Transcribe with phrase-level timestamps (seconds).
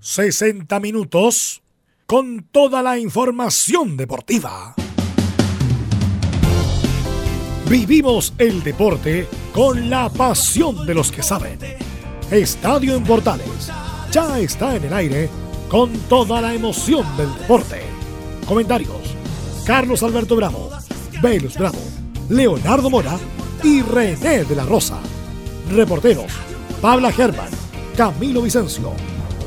[0.00, 1.62] 60 minutos
[2.06, 4.74] con toda la información deportiva.
[7.68, 11.58] Vivimos el deporte con la pasión de los que saben.
[12.30, 13.70] Estadio en Portales
[14.12, 15.28] ya está en el aire
[15.68, 17.82] con toda la emoción del deporte.
[18.46, 19.16] Comentarios:
[19.66, 20.70] Carlos Alberto Bravo,
[21.20, 21.78] Velus Bravo,
[22.28, 23.18] Leonardo Mora
[23.64, 24.98] y René de la Rosa.
[25.70, 26.32] Reporteros:
[26.80, 27.50] Pabla Germán,
[27.96, 28.92] Camilo Vicencio,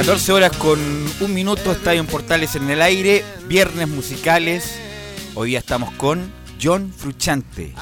[0.00, 0.78] 14 horas con
[1.20, 4.78] un minuto, Estadio en Portales en el aire, viernes musicales.
[5.34, 7.74] Hoy día estamos con John Fruchante.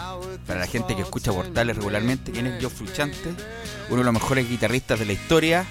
[0.45, 3.35] Para la gente que escucha Portales regularmente, ¿quién es John Fruchante?
[3.89, 5.65] Uno de los mejores guitarristas de la historia,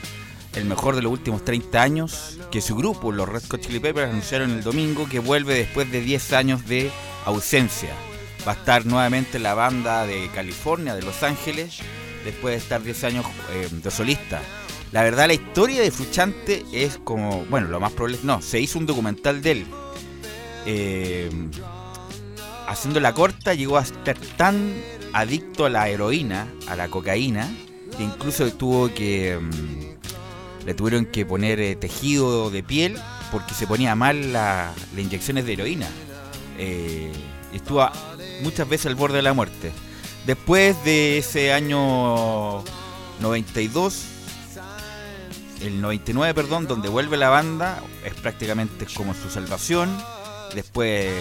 [0.55, 4.09] el mejor de los últimos 30 años, que su grupo, los Red Hot Chili Peppers,
[4.09, 6.89] anunciaron el domingo que vuelve después de 10 años de
[7.25, 7.93] ausencia.
[8.47, 11.79] Va a estar nuevamente en la banda de California, de Los Ángeles,
[12.23, 14.41] después de estar 10 años eh, de solista.
[14.91, 18.79] La verdad, la historia de Fruchante es como, bueno, lo más probable, no, se hizo
[18.79, 19.65] un documental de él.
[20.65, 21.29] Eh,
[22.67, 24.73] haciendo la corta, llegó a estar tan
[25.13, 27.49] adicto a la heroína, a la cocaína,
[27.97, 29.37] que incluso tuvo que.
[29.39, 32.97] Mm, le tuvieron que poner eh, tejido de piel
[33.31, 35.87] porque se ponía mal las inyecciones de heroína.
[36.57, 37.11] Eh,
[37.53, 37.89] estuvo
[38.41, 39.71] muchas veces al borde de la muerte.
[40.25, 42.63] Después de ese año
[43.21, 44.03] 92,
[45.61, 49.89] el 99, perdón, donde vuelve la banda, es prácticamente como su salvación.
[50.53, 51.11] Después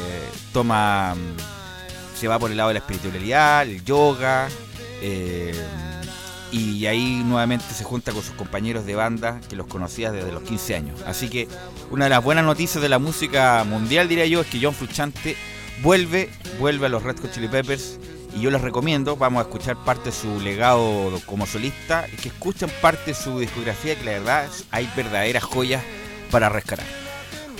[0.52, 4.48] toma, mm, se va por el lado de la espiritualidad, el yoga,
[5.02, 5.54] eh,
[6.52, 10.42] y ahí nuevamente se junta con sus compañeros de banda que los conocía desde los
[10.42, 11.00] 15 años.
[11.06, 11.48] Así que
[11.90, 15.36] una de las buenas noticias de la música mundial, diría yo, es que John Frusciante
[15.82, 17.98] vuelve, vuelve a los Red Hot Chili Peppers
[18.36, 22.28] y yo les recomiendo, vamos a escuchar parte de su legado como solista y que
[22.28, 25.82] escuchen parte de su discografía, que la verdad hay verdaderas joyas
[26.30, 26.84] para rescatar.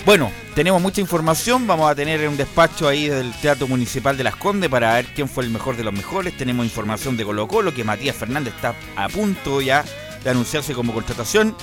[0.05, 4.35] Bueno, tenemos mucha información, vamos a tener un despacho ahí del Teatro Municipal de Las
[4.35, 6.37] Condes para ver quién fue el mejor de los mejores.
[6.37, 9.83] Tenemos información de Colo Colo, que Matías Fernández está a punto ya
[10.23, 11.55] de anunciarse como contratación.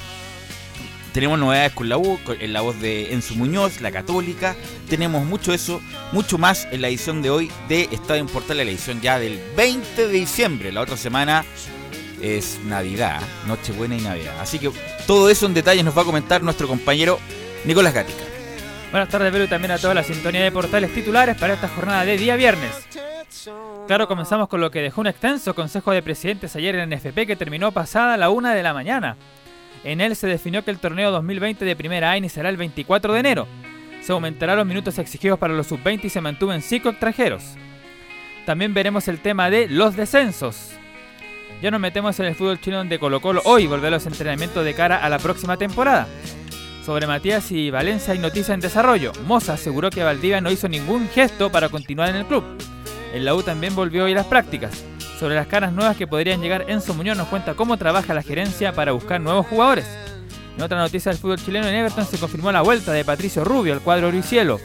[1.15, 4.57] Tenemos novedades con la U, en la voz de Enzo Muñoz, la Católica.
[4.91, 5.81] Tenemos mucho eso,
[6.11, 9.39] mucho más en la edición de hoy de Estadio en Portal, la edición ya del
[9.57, 10.73] 20 de diciembre.
[10.73, 11.45] La otra semana
[12.21, 14.35] es Navidad, Nochebuena y Navidad.
[14.41, 14.73] Así que
[15.07, 17.21] todo eso en detalles nos va a comentar nuestro compañero
[17.65, 18.25] Nicolás Gatica.
[18.91, 22.05] Buenas tardes, Pedro, y también a toda la sintonía de portales titulares para esta jornada
[22.05, 22.73] de día viernes.
[23.87, 27.37] Claro, comenzamos con lo que dejó un extenso Consejo de Presidentes ayer en NFP que
[27.37, 29.17] terminó pasada la una de la mañana.
[29.85, 33.21] En él se definió que el torneo 2020 de Primera A iniciará el 24 de
[33.21, 33.47] enero.
[34.03, 37.43] Se aumentarán los minutos exigidos para los sub-20 y se mantuven 5 extranjeros.
[38.47, 40.73] También veremos el tema de los descensos.
[41.63, 44.65] Ya nos metemos en el fútbol chino donde Colo Colo hoy volverá a los entrenamientos
[44.65, 46.07] de cara a la próxima temporada.
[46.85, 49.13] Sobre Matías y Valencia hay noticia en desarrollo.
[49.27, 52.45] Moza aseguró que Valdivia no hizo ningún gesto para continuar en el club.
[53.15, 54.85] El la también volvió hoy a las prácticas.
[55.19, 58.73] Sobre las caras nuevas que podrían llegar, Enzo Muñoz nos cuenta cómo trabaja la gerencia
[58.73, 59.87] para buscar nuevos jugadores.
[60.57, 63.73] En otra noticia del fútbol chileno, en Everton se confirmó la vuelta de Patricio Rubio
[63.73, 64.61] al cuadro Oricielo.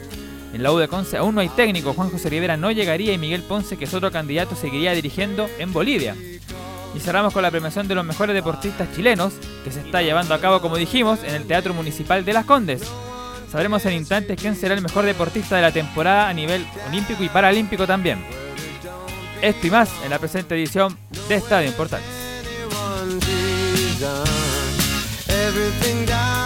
[0.52, 3.18] En la U de Conce aún no hay técnico, Juan José Rivera no llegaría y
[3.18, 6.16] Miguel Ponce, que es otro candidato, seguiría dirigiendo en Bolivia.
[6.94, 10.40] Y cerramos con la premiación de los mejores deportistas chilenos, que se está llevando a
[10.40, 12.82] cabo, como dijimos, en el Teatro Municipal de Las Condes.
[13.50, 17.28] Sabremos en instantes quién será el mejor deportista de la temporada a nivel olímpico y
[17.28, 18.24] paralímpico también.
[19.42, 20.98] Esto y más en la presente edición
[21.28, 22.06] de Estadio Importante.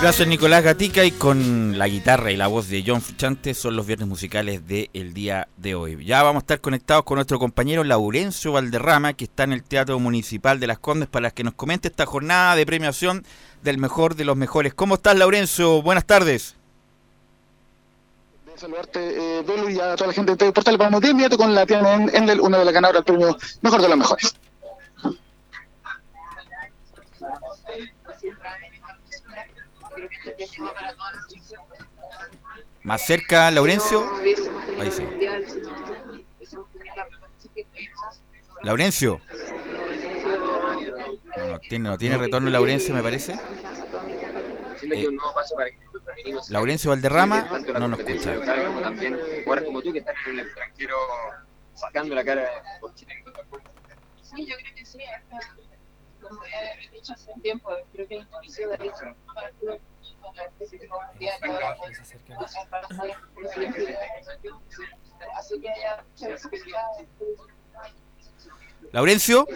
[0.00, 3.86] Gracias Nicolás Gatica y con la guitarra y la voz de John Fuchante son los
[3.86, 6.04] viernes musicales del día de hoy.
[6.04, 9.98] Ya vamos a estar conectados con nuestro compañero Laurencio Valderrama que está en el Teatro
[9.98, 13.24] Municipal de Las Condes para que nos comente esta jornada de premiación
[13.62, 14.72] del mejor de los mejores.
[14.72, 15.82] ¿Cómo estás Laurencio?
[15.82, 16.56] Buenas tardes
[18.64, 20.78] saludarte, eh, y a toda la gente de Portal.
[20.78, 23.36] Vamos de inmediato con la piano en, en el, una de las ganadoras del premio
[23.60, 24.36] Mejor de los Mejores.
[32.82, 34.04] Más cerca, Laurencio.
[34.80, 35.06] Ahí sí.
[38.62, 39.20] Laurencio.
[41.68, 43.38] Tiene, no tiene retorno Laurencio, me parece.
[44.92, 48.40] Eh, Laurencio Valderrama no nos escucha.
[48.82, 50.96] También, jugadores como tú que están en el extranjero
[51.74, 52.48] sacando la cara
[52.80, 53.24] por Chile.
[54.22, 54.98] Sí, yo creo que sí.
[56.20, 59.14] Como he dicho hace un tiempo, creo que el inicio de hecho
[65.36, 66.04] Así que ya
[68.92, 69.46] Laurencio.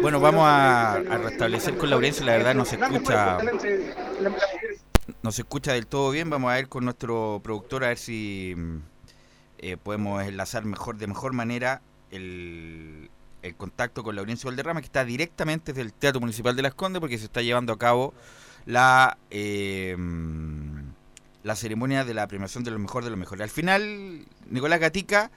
[0.00, 3.38] Bueno, vamos a, restablecer con Laurencio, la verdad no se escucha
[5.22, 8.54] no se escucha del todo bien, vamos a ir con nuestro productor a ver si
[9.58, 13.10] eh, podemos enlazar mejor de mejor manera el,
[13.56, 17.16] contacto con Laurencio Valderrama, que está directamente desde el Teatro Municipal de Las Condes, porque
[17.16, 18.12] se está llevando a cabo
[18.66, 19.96] la eh,
[21.42, 23.42] la ceremonia de la premiación de lo mejor de lo mejor.
[23.42, 25.30] Al final, Nicolás Gatica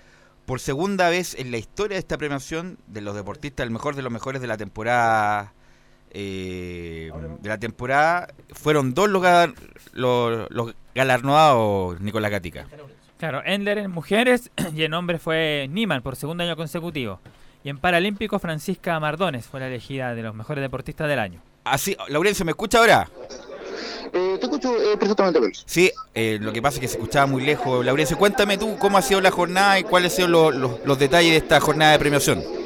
[0.45, 4.01] por segunda vez en la historia de esta premiación de los deportistas, el mejor de
[4.01, 5.53] los mejores de la temporada.
[6.13, 7.09] Eh,
[7.39, 9.23] de la temporada fueron dos los,
[9.93, 12.67] los, los galardonados Nicolás Gatica.
[13.17, 17.19] Claro, Endler en mujeres y en hombres fue Niman por segundo año consecutivo.
[17.63, 21.41] Y en Paralímpico, Francisca Mardones fue la elegida de los mejores deportistas del año.
[21.63, 23.07] Así, Laurencio, ¿me escucha ahora?
[24.13, 25.51] Eh, te escucho eh, perfectamente bien.
[25.65, 27.85] Sí, eh, lo que pasa es que se escuchaba muy lejos.
[27.85, 30.99] Laurencio, cuéntame tú cómo ha sido la jornada y cuáles han sido los, los, los
[30.99, 32.60] detalles de esta jornada de premiación.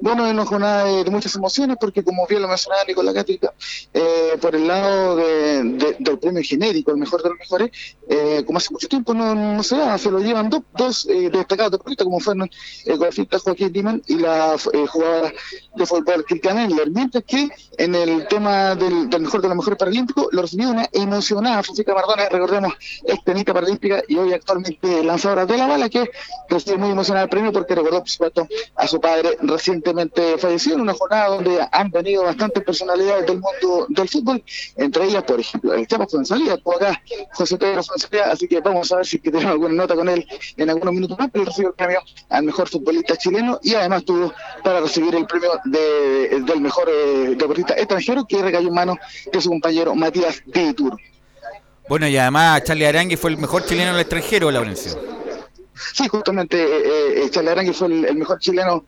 [0.00, 3.52] Bueno, es una de, muchas emociones porque, como bien lo mencionaba Nicolás Gatica,
[3.92, 7.70] eh, por el lado de, de, del premio genérico, el mejor de los mejores,
[8.08, 11.30] eh, como hace mucho tiempo no, no se da, se lo llevan dos, dos eh,
[11.30, 12.50] destacados deportistas, como fueron
[12.84, 14.56] el golfista Joaquín Diman y la
[14.88, 15.32] jugadora
[15.74, 20.28] de fútbol Kirkan Endler, mientras que en el tema del, mejor de los mejores paralímpicos
[20.32, 22.74] lo recibió una emocionada Francisca Mardones, recordemos,
[23.04, 26.10] ex tenista paralímpica y hoy actualmente lanzadora de la bala, que
[26.48, 30.82] recibe muy emocionada el premio porque recordó, por supuesto, a su padre recientemente fallecido en
[30.82, 34.42] una jornada donde han venido bastantes personalidades del mundo del fútbol,
[34.76, 37.02] entre ellas, por ejemplo, el Chapa Fuenzalía, por acá
[37.32, 40.26] José Pedro Fuenzalía, así que vamos a ver si tenemos alguna nota con él
[40.56, 44.32] en algunos minutos más, pero recibió el premio al mejor futbolista chileno y además tuvo
[44.62, 48.96] para recibir el premio de, del mejor eh, deportista extranjero que recayó en manos
[49.32, 50.96] de su compañero Matías Pitur.
[51.88, 55.18] Bueno, y además Charlie Arangui fue el mejor chileno del extranjero, Laurencio.
[55.94, 58.84] Sí, justamente eh, eh, Charlie Arangui fue el, el mejor chileno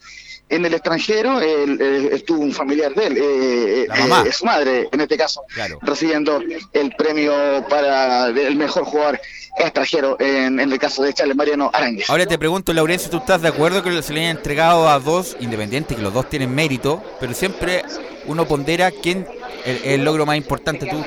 [0.50, 5.00] en el extranjero él, él, estuvo un familiar de él, eh, eh, su madre en
[5.00, 5.78] este caso, claro.
[5.82, 6.40] recibiendo
[6.72, 7.32] el premio
[7.68, 9.20] para el mejor jugador
[9.58, 12.10] extranjero en, en el caso de Charles Mariano Arangues.
[12.10, 15.36] Ahora te pregunto, Laurencio, ¿tú estás de acuerdo que se le hayan entregado a dos
[15.40, 17.84] independientes, que los dos tienen mérito, pero siempre
[18.26, 19.26] uno pondera quién
[19.64, 20.86] el, el logro más importante?
[20.86, 21.04] ¿Tú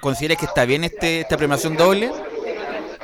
[0.00, 2.10] consideras que está bien este, esta premiación doble?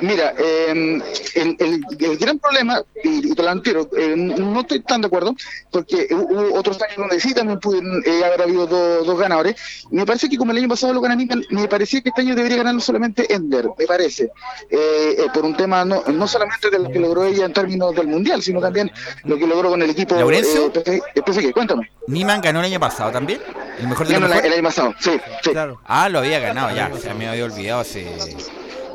[0.03, 1.01] Mira, eh,
[1.35, 5.07] el, el, el, gran problema, y, y te lo entero, eh, no estoy tan de
[5.07, 5.33] acuerdo,
[5.71, 9.55] porque hubo otros años donde sí también pudieron eh, haber habido dos, dos ganadores.
[9.91, 12.57] Me parece que como el año pasado lo ganan me parecía que este año debería
[12.57, 14.29] ganarlo solamente Ender, me parece,
[14.69, 18.07] eh, por un tema no, no solamente de lo que logró ella en términos del
[18.07, 18.91] Mundial, sino también
[19.23, 20.69] lo que logró con el equipo ¿Laurencio?
[20.69, 21.53] PSG, PSG.
[21.53, 21.89] Cuéntame.
[22.07, 23.39] ¿Niman ganó el año pasado también?
[23.79, 24.45] ¿El mejor de ganó mejor?
[24.45, 25.11] el año pasado, sí.
[25.41, 25.51] sí.
[25.51, 25.79] Claro.
[25.85, 28.05] Ah, lo había ganado ya, o sea, me había olvidado ese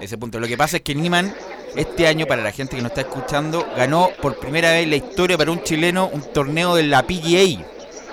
[0.01, 0.41] ese punto.
[0.41, 1.35] Lo que pasa es que Niman
[1.77, 4.97] este año, para la gente que nos está escuchando, ganó por primera vez en la
[4.97, 7.65] historia para un chileno un torneo de la PGA,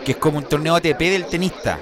[0.03, 1.79] que es como un torneo ATP del tenista.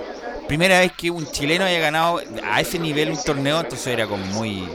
[0.48, 4.26] Primera vez que un chileno haya ganado a ese nivel un torneo, entonces era como
[4.26, 4.68] muy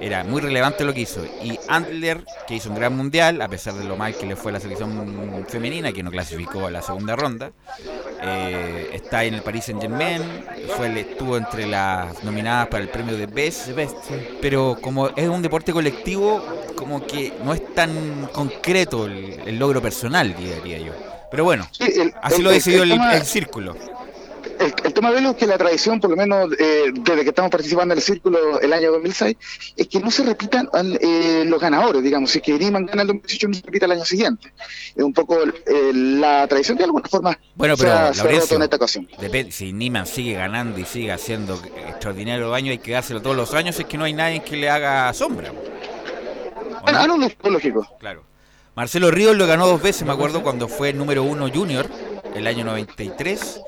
[0.00, 1.24] era muy relevante lo que hizo.
[1.42, 4.50] Y Antler, que hizo un gran mundial, a pesar de lo mal que le fue
[4.50, 7.50] a la selección femenina, que no clasificó a la segunda ronda,
[8.22, 10.22] eh, está en el Paris Saint Germain,
[10.76, 13.68] fue, estuvo entre las nominadas para el premio de Best,
[14.40, 16.44] pero como es un deporte colectivo,
[16.76, 20.92] como que no es tan concreto el, el logro personal, diría yo.
[21.30, 23.76] Pero bueno, Sí, el- así el- lo decidió el, el tema- el círculo.
[24.58, 27.28] El, el tema de lo es que la tradición, por lo menos eh, desde que
[27.30, 29.36] estamos participando en el círculo el año 2006,
[29.76, 30.68] es que no se repitan
[31.00, 32.30] eh, los ganadores, digamos.
[32.30, 34.52] Si es que Griezmann gana el 2018, no se repita el año siguiente.
[34.94, 38.24] Es un poco eh, la tradición de alguna forma Bueno, se pero, se ha roto
[38.24, 39.08] Laurencio, en esta ocasión.
[39.18, 43.52] Depende, si Niman sigue ganando y sigue haciendo extraordinario daño, hay que dárselo todos los
[43.54, 45.52] años, es que no hay nadie que le haga sombra.
[46.86, 47.16] Ah, no,
[47.50, 47.86] lógico.
[47.98, 48.24] Claro.
[48.74, 51.88] Marcelo Ríos lo ganó dos veces, me acuerdo, cuando fue número uno junior,
[52.34, 53.60] el año 93,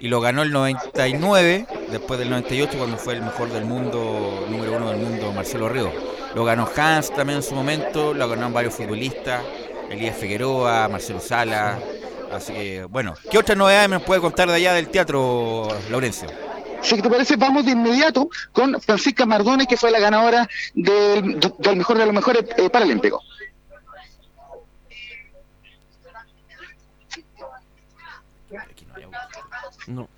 [0.00, 4.76] y lo ganó el 99, después del 98, cuando fue el mejor del mundo, número
[4.76, 5.92] uno del mundo, Marcelo Ríos.
[6.34, 9.42] Lo ganó Hans también en su momento, lo ganaron varios futbolistas,
[9.90, 11.78] Elías Figueroa, Marcelo Sala.
[12.32, 16.28] Así que, bueno, ¿qué otras novedades me puede contar de allá del teatro, Laurencio?
[16.80, 21.76] Si te parece, vamos de inmediato con Francisca Mardones, que fue la ganadora del, del
[21.76, 23.22] mejor de los mejores eh, paralímpicos.
[28.58, 29.18] Aquí no hay audio.
[29.90, 30.08] No.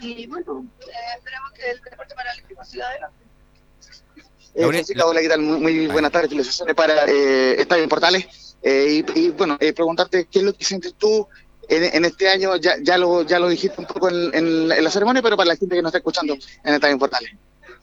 [0.00, 3.16] Y bueno, eh, esperemos que el deporte paralímpico siga adelante.
[4.54, 5.40] Eh, Francisca, hola, ¿qué tal?
[5.40, 8.56] Muy, muy buenas tardes, felicitaciones para eh, Estadio en Portales.
[8.62, 11.28] Eh, y, y, bueno, eh, preguntarte qué es lo que sientes tú
[11.68, 14.76] en, en este año, ya, ya, lo, ya lo dijiste un poco en, en la-
[14.78, 17.30] en la ceremonia, pero para la gente que nos está escuchando en Estadio en Portales.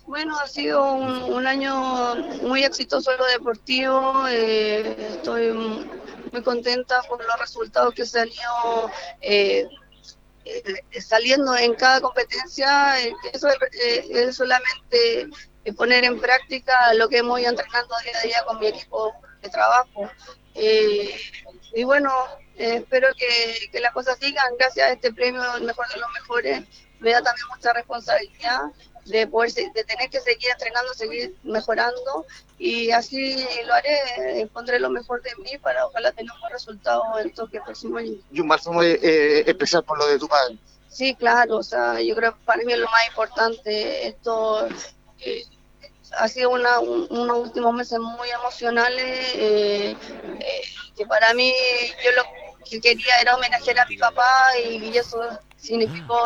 [0.08, 4.25] Bueno, ha sido un, un año muy exitoso en lo deportivo.
[4.29, 5.53] eh, estoy
[6.32, 8.89] muy contenta por los resultados que se han ido
[10.46, 13.00] eh, saliendo en cada competencia.
[13.02, 15.28] eh, eso es, eh, es solamente
[15.66, 19.14] eh, poner en práctica lo que hemos ido entrenando día a día con mi equipo
[19.42, 20.10] de trabajo.
[20.56, 21.16] Eh,
[21.74, 22.12] y bueno,
[22.58, 24.54] espero que, que las cosas sigan.
[24.58, 26.64] Gracias a este premio, el mejor de los mejores,
[27.00, 28.62] me da también mucha responsabilidad
[29.06, 32.26] de poder de tener que seguir entrenando, seguir mejorando
[32.58, 33.98] y así lo haré,
[34.42, 37.66] eh, pondré lo mejor de mí para ojalá tener un buen resultado en Tokio el
[37.66, 38.14] próximo año.
[38.32, 40.58] Y un bálsamo eh, especial por lo de tu padre.
[40.88, 44.08] Sí, claro, o sea, yo creo que para mí es lo más importante.
[44.08, 44.68] Esto
[45.20, 45.44] eh,
[46.18, 49.98] ha sido una, un- unos últimos meses muy emocionales, eh,
[50.40, 50.62] eh,
[50.96, 51.52] que para mí
[52.04, 52.24] yo lo
[52.70, 54.26] que quería era homenajear a mi papá
[54.64, 55.20] y, eso
[55.58, 56.20] significó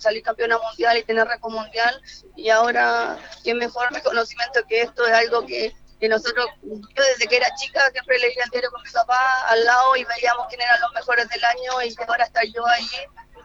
[0.00, 2.00] salir campeona mundial y tener récord mundial
[2.36, 7.36] y ahora qué mejor reconocimiento que esto es algo que, que nosotros, yo desde que
[7.36, 10.80] era chica siempre leía el diario con mi papá al lado y veíamos quién eran
[10.80, 12.86] los mejores del año y que ahora estar yo ahí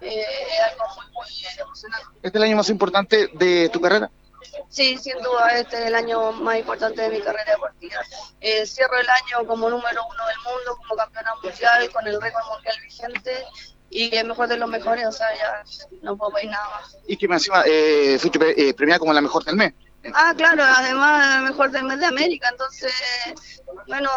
[0.02, 2.06] eh, es algo muy, muy emocionante.
[2.16, 4.10] ¿Este es el año más importante de tu carrera?
[4.70, 8.02] Sí, sin duda, este es el año más importante de mi carrera deportiva.
[8.40, 12.46] Eh, cierro el año como número uno del mundo, como campeona mundial, con el récord
[12.48, 13.46] mundial vigente
[13.96, 15.64] y el mejor de los mejores, o sea, ya
[16.02, 16.98] no puedo pedir nada más.
[17.08, 19.74] Y que encima eh, fuiste eh, premiada como la mejor del mes.
[20.14, 22.94] Ah, claro, además mejor del mes de América, entonces,
[23.88, 24.10] bueno,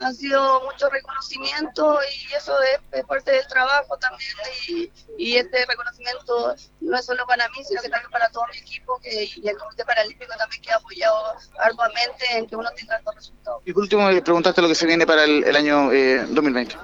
[0.00, 4.32] ha, sido mucho reconocimiento y eso es, es parte del trabajo también
[4.66, 8.58] y, y este reconocimiento no es solo para mí, sino que también para todo mi
[8.58, 12.96] equipo que, y el Comité Paralímpico también que ha apoyado arduamente en que uno tenga
[12.96, 13.62] estos resultados.
[13.66, 16.74] Y por último, preguntarte lo que se viene para el, el año eh, 2020.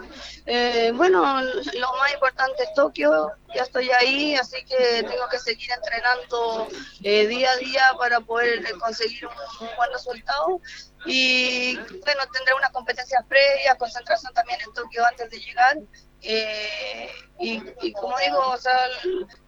[0.48, 5.70] Eh, bueno, lo más importante es Tokio, ya estoy ahí, así que tengo que seguir
[5.72, 6.68] entrenando
[7.02, 10.60] eh, día a día para poder conseguir un, un buen resultado.
[11.04, 15.78] Y bueno, tendré unas competencias previas, concentración también en Tokio antes de llegar.
[16.22, 18.76] Eh, y, como digo, o sea,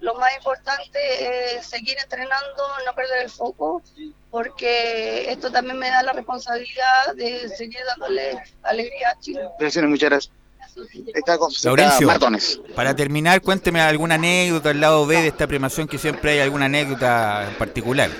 [0.00, 3.82] lo más importante es seguir entrenando, no perder el foco,
[4.30, 9.40] porque esto también me da la responsabilidad de seguir dándole alegría a Chile.
[9.58, 10.47] Felicitaciones, muchas gracias.
[11.14, 11.38] Está.
[12.06, 12.60] Martones.
[12.74, 16.66] Para terminar, cuénteme alguna anécdota al lado B de esta premiación, que siempre hay alguna
[16.66, 18.10] anécdota en particular.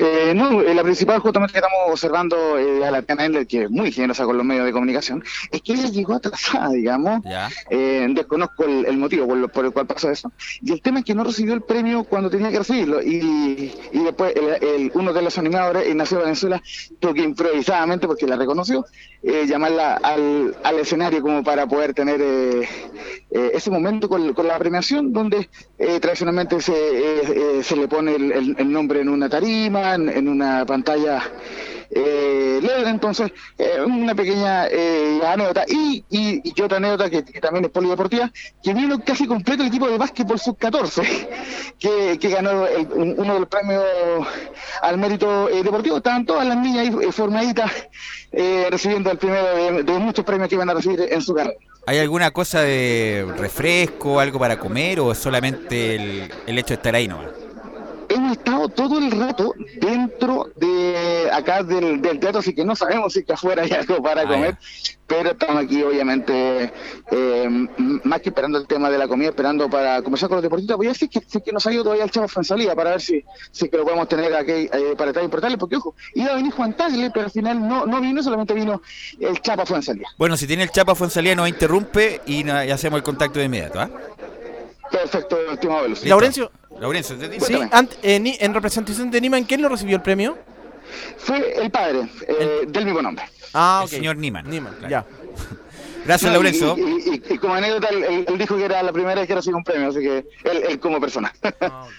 [0.00, 3.64] Eh, no, eh, la principal justamente que estamos observando eh, a la Tana Endler, que
[3.64, 7.20] es muy generosa con los medios de comunicación, es que ella llegó atrasada, digamos.
[7.24, 7.48] ¿Ya?
[7.68, 10.30] Eh, desconozco el, el motivo por, lo- por el cual pasó eso.
[10.62, 13.02] Y el tema es que no recibió el premio cuando tenía que recibirlo.
[13.02, 16.62] Y, y después el, el- uno de los animadores, Ignacio Valenzuela,
[17.00, 18.86] tuvo que improvisadamente, porque la reconoció,
[19.22, 22.68] eh, llamarla al, al escenario como para poder tener eh,
[23.32, 27.20] eh, ese momento con, con la premiación, donde eh, tradicionalmente se, eh,
[27.58, 31.22] eh, se le pone el nombre en una tarima, en, una pantalla
[31.90, 37.64] eh, LED, entonces eh, una pequeña eh, anécdota y, y, y otra anécdota que, también
[37.64, 38.30] es polideportiva,
[38.62, 41.28] que vino casi completo el equipo de básquetbol sub-14
[41.78, 43.82] que, que ganó uno de los premios
[44.82, 47.70] al mérito eh, deportivo, estaban todas las niñas ahí eh, formaditas
[48.70, 51.56] recibiendo el primero de, muchos premios que iban a recibir en su carrera.
[51.86, 56.94] ¿Hay alguna cosa de refresco, algo para comer o solamente el, el hecho de estar
[56.94, 57.47] ahí nomás?
[58.08, 63.12] Hemos estado todo el rato dentro de acá del, del teatro, así que no sabemos
[63.12, 64.56] si que afuera hay algo para Ah, comer,
[65.06, 66.72] pero estamos aquí obviamente
[67.10, 67.48] eh,
[68.04, 70.76] más que esperando el tema de la comida, esperando para conversar con los deportistas.
[70.76, 73.24] Voy a decir que, que nos ha ido todavía el Chavo Fuenzalía para ver si,
[73.50, 76.52] si que lo podemos tener aquí eh, para estar importarle, porque ojo, iba a venir
[76.52, 78.82] Juan Tagle, pero al final no, no vino, solamente vino
[79.18, 80.08] el Chapa Fuenzalía.
[80.18, 83.80] Bueno, si tiene el chapa Fuenzalía nos interrumpe y, hacemos el contacto de inmediato.
[83.80, 83.90] ¿ah?
[84.90, 85.86] Perfecto, estimado.
[86.04, 87.46] Laurencio, Laurencio, ¿te dice?
[87.46, 90.38] sí, ant- en, en representación de Niman, ¿quién lo recibió el premio?
[91.18, 93.24] Fue el padre eh, del mismo nombre.
[93.52, 94.48] Ah, El señor Niman.
[94.48, 94.88] Niman, Claro.
[94.90, 95.06] ya.
[96.04, 96.76] Gracias, No, Laurencio.
[96.78, 99.56] Y, y- y- y como anécdota, él, dijo que era la primera vez que recibió
[99.58, 101.32] un premio, así que él, él como persona.
[101.60, 101.86] Ah.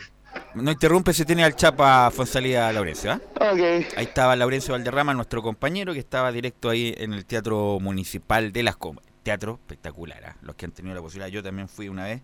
[0.53, 3.12] No interrumpe si tiene al chapa Fuenzalía Laurencio.
[3.12, 3.19] ¿ah?
[3.41, 8.62] Ahí estaba Laurencio Valderrama, nuestro compañero, que estaba directo ahí en el Teatro Municipal de
[8.62, 9.03] Las Comas.
[9.24, 10.36] Teatro espectacular, ¿ah?
[10.43, 11.29] los que han tenido la posibilidad.
[11.29, 12.21] Yo también fui una vez,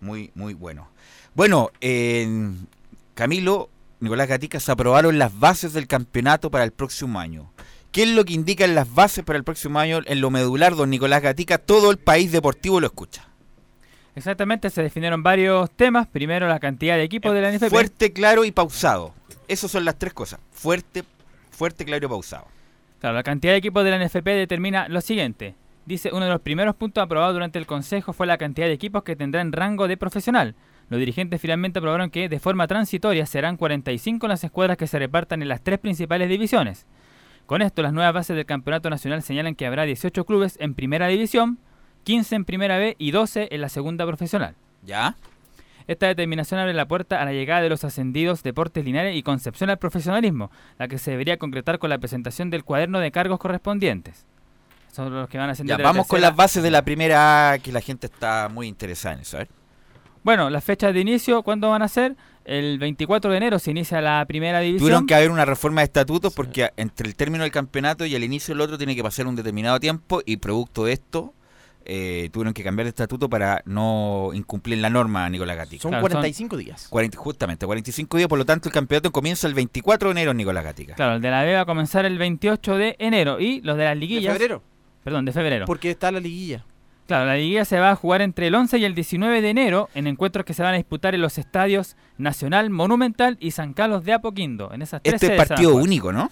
[0.00, 0.88] muy, muy bueno.
[1.34, 2.68] Bueno, en
[3.14, 7.50] Camilo, Nicolás Gatica, se aprobaron las bases del campeonato para el próximo año.
[7.90, 10.90] ¿Qué es lo que indican las bases para el próximo año en lo medular, don
[10.90, 11.58] Nicolás Gatica?
[11.58, 13.26] Todo el país deportivo lo escucha.
[14.14, 16.06] Exactamente, se definieron varios temas.
[16.06, 17.68] Primero, la cantidad de equipos de la NFP.
[17.68, 19.12] Fuerte, claro y pausado.
[19.48, 20.38] Esas son las tres cosas.
[20.52, 21.02] Fuerte,
[21.50, 22.46] fuerte, claro y pausado.
[23.00, 25.56] Claro, la cantidad de equipos de la NFP determina lo siguiente.
[25.84, 29.02] Dice, uno de los primeros puntos aprobados durante el Consejo fue la cantidad de equipos
[29.02, 30.54] que tendrán rango de profesional.
[30.90, 35.42] Los dirigentes finalmente aprobaron que, de forma transitoria, serán 45 las escuadras que se repartan
[35.42, 36.86] en las tres principales divisiones.
[37.46, 41.08] Con esto, las nuevas bases del Campeonato Nacional señalan que habrá 18 clubes en Primera
[41.08, 41.58] División,
[42.04, 44.54] 15 en Primera B y 12 en la Segunda Profesional.
[44.84, 45.16] ¿Ya?
[45.86, 49.68] Esta determinación abre la puerta a la llegada de los ascendidos Deportes Linares y Concepción
[49.68, 54.24] al profesionalismo, la que se debería concretar con la presentación del cuaderno de cargos correspondientes.
[54.92, 55.74] Son los que van a ascender.
[55.74, 58.48] Ya, de la vamos con las bases de la primera A, que la gente está
[58.48, 59.38] muy interesada en eso.
[60.24, 62.16] Bueno, las fechas de inicio, ¿cuándo van a ser?
[62.46, 64.80] El 24 de enero se inicia la primera división.
[64.80, 68.24] Tuvieron que haber una reforma de estatutos porque entre el término del campeonato y el
[68.24, 71.34] inicio del otro tiene que pasar un determinado tiempo y producto de esto
[71.84, 75.82] eh, tuvieron que cambiar de estatuto para no incumplir la norma, Nicolás Gatica.
[75.82, 76.88] Son Claro, 45 días.
[76.88, 80.64] 40, justamente, 45 días, por lo tanto el campeonato comienza el 24 de enero, Nicolás
[80.64, 80.94] Gatica.
[80.94, 83.84] Claro, el de la B va a comenzar el 28 de enero y los de
[83.84, 84.32] las ¿De liguillas.
[84.32, 84.62] febrero?
[85.02, 85.66] Perdón, de febrero.
[85.66, 86.64] Porque está la liguilla.
[87.06, 89.90] Claro, la liguilla se va a jugar entre el 11 y el 19 de enero
[89.94, 94.04] en encuentros que se van a disputar en los estadios Nacional, Monumental y San Carlos
[94.04, 94.72] de Apoquindo.
[94.72, 96.30] En esas tres Este es partido único, ¿no?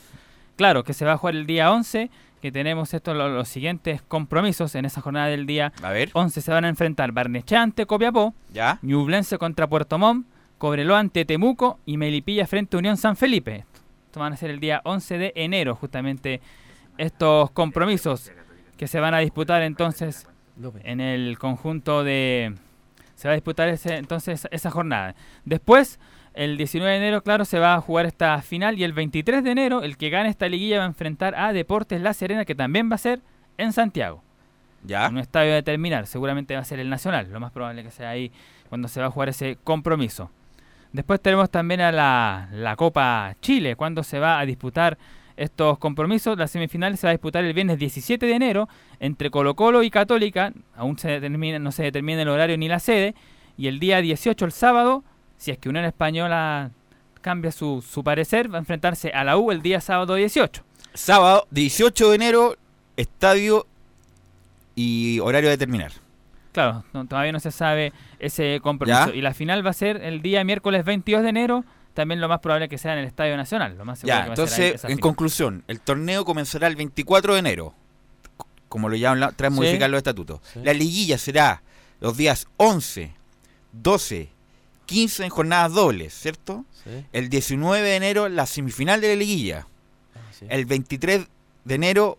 [0.56, 4.00] Claro, que se va a jugar el día 11, que tenemos estos lo- los siguientes
[4.02, 7.84] compromisos en esa jornada del día A ver, 11 se van a enfrentar Barnechea ante
[7.84, 8.78] Copiapó, ya.
[8.82, 10.26] Ñublense contra Puerto Montt,
[10.58, 13.64] Cobreloa ante Temuco y Melipilla frente a Unión San Felipe.
[14.06, 16.40] Esto van a ser el día 11 de enero, justamente
[16.98, 18.30] estos compromisos
[18.76, 20.26] que se van a disputar entonces
[20.84, 22.54] en el conjunto de...
[23.14, 25.14] Se va a disputar ese, entonces esa jornada.
[25.44, 26.00] Después,
[26.34, 29.50] el 19 de enero, claro, se va a jugar esta final y el 23 de
[29.50, 32.90] enero, el que gane esta liguilla va a enfrentar a Deportes La Serena, que también
[32.90, 33.20] va a ser
[33.58, 34.22] en Santiago
[34.82, 35.06] Ya.
[35.06, 36.06] en un estadio de terminar.
[36.06, 38.32] Seguramente va a ser el Nacional, lo más probable que sea ahí
[38.68, 40.30] cuando se va a jugar ese compromiso.
[40.92, 44.98] Después tenemos también a la, la Copa Chile, cuando se va a disputar
[45.36, 46.36] estos compromisos.
[46.38, 48.68] La semifinal se va a disputar el viernes 17 de enero
[49.00, 50.52] entre Colo Colo y Católica.
[50.76, 53.14] Aún se determina, no se determina el horario ni la sede.
[53.56, 55.04] Y el día 18, el sábado,
[55.36, 56.70] si es que Unión Española
[57.20, 60.62] cambia su, su parecer, va a enfrentarse a la U el día sábado 18.
[60.94, 62.56] Sábado, 18 de enero,
[62.96, 63.66] estadio
[64.74, 65.92] y horario de terminar.
[66.52, 69.08] Claro, no- todavía no se sabe ese compromiso.
[69.10, 69.14] Ya.
[69.14, 71.64] Y la final va a ser el día miércoles 22 de enero.
[71.94, 73.76] También lo más probable que sea en el Estadio Nacional.
[73.76, 77.74] Lo más seguro Ya, que entonces, en conclusión, el torneo comenzará el 24 de enero,
[78.68, 79.56] como lo llaman, tras Sí.
[79.58, 80.40] modificar los estatutos.
[80.62, 81.62] La liguilla será
[82.00, 83.12] los días 11,
[83.72, 84.30] 12,
[84.86, 86.64] 15 en jornadas dobles, ¿cierto?
[86.84, 89.66] Sí, El 19 de enero, la semifinal de la liguilla.
[90.14, 90.18] ah.
[90.48, 91.26] El 23
[91.64, 92.18] de enero,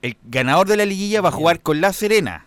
[0.00, 2.46] el ganador de la liguilla va a jugar con La Serena.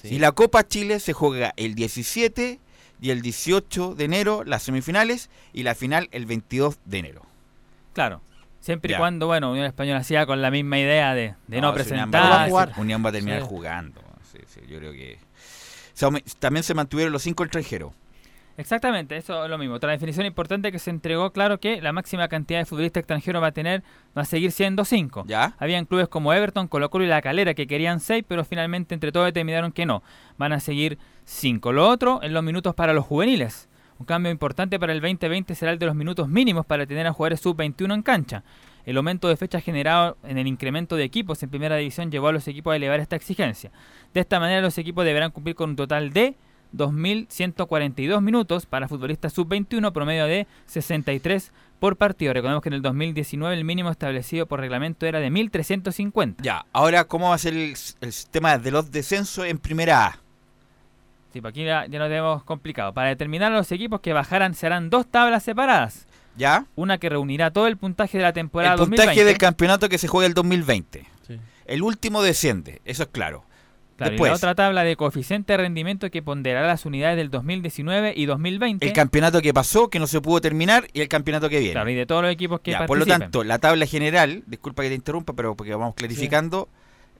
[0.00, 0.14] Sé, sí.
[0.14, 2.58] Y la Copa Chile se juega el 17
[3.00, 7.22] y el 18 de enero, las semifinales, y la final el 22 de enero.
[7.92, 8.20] Claro.
[8.60, 8.96] Siempre Ya.
[8.96, 11.70] y cuando, bueno, Unión Española siga con la misma idea de, de no, si Unión
[11.70, 12.22] a- presentar.
[12.24, 12.72] No va a jugar.
[12.76, 13.46] Unión va a terminar Sí.
[13.48, 14.00] jugando.
[14.32, 15.18] Sí, sí, yo creo que.
[16.38, 17.92] también se mantuvieron los cinco extranjeros.
[18.56, 19.76] Exactamente, eso es lo mismo.
[19.76, 23.48] Otra definición importante que se entregó, claro que la máxima cantidad de futbolistas extranjeros va
[23.48, 23.84] a tener,
[24.16, 25.24] va a seguir siendo cinco.
[25.28, 25.54] ¿Ya?
[25.60, 29.12] Habían clubes como Everton, Colo Colo y La Calera que querían seis, pero finalmente entre
[29.12, 30.02] todos determinaron que no.
[30.38, 30.98] Van a seguir
[31.28, 31.72] cinco.
[31.72, 33.68] Lo otro en los minutos para los juveniles.
[33.98, 37.12] Un cambio importante para el 2020 será el de los minutos mínimos para tener a
[37.12, 38.44] jugadores sub-21 en cancha.
[38.86, 42.32] El aumento de fechas generado en el incremento de equipos en primera división llevó a
[42.32, 43.70] los equipos a elevar esta exigencia.
[44.14, 46.36] De esta manera los equipos deberán cumplir con un total de
[46.74, 52.32] 2.142 minutos para futbolistas sub-21, promedio de 63 por partido.
[52.32, 56.36] Recordemos que en el 2019 el mínimo establecido por reglamento era de 1.350.
[56.40, 60.27] Ya, ahora, ¿cómo va a ser el, el sistema de los descensos en primera A?
[61.38, 62.92] Sí, pues aquí ya, ya lo tenemos complicado.
[62.92, 66.08] Para determinar a los equipos que bajarán serán dos tablas separadas.
[66.36, 66.66] ¿Ya?
[66.74, 69.24] Una que reunirá todo el puntaje de la temporada El puntaje 2020.
[69.24, 71.06] del campeonato que se juega el 2020.
[71.28, 71.38] Sí.
[71.66, 73.44] El último desciende, eso es claro.
[73.96, 77.30] Claro, y Después, la otra tabla de coeficiente de rendimiento que ponderará las unidades del
[77.30, 78.84] 2019 y 2020.
[78.84, 81.74] el campeonato que pasó, que no se pudo terminar, y el campeonato que viene.
[81.74, 84.82] Claro, y de todos los equipos que Ya, por lo tanto, la tabla general, disculpa
[84.82, 86.68] que te interrumpa, pero porque vamos clarificando,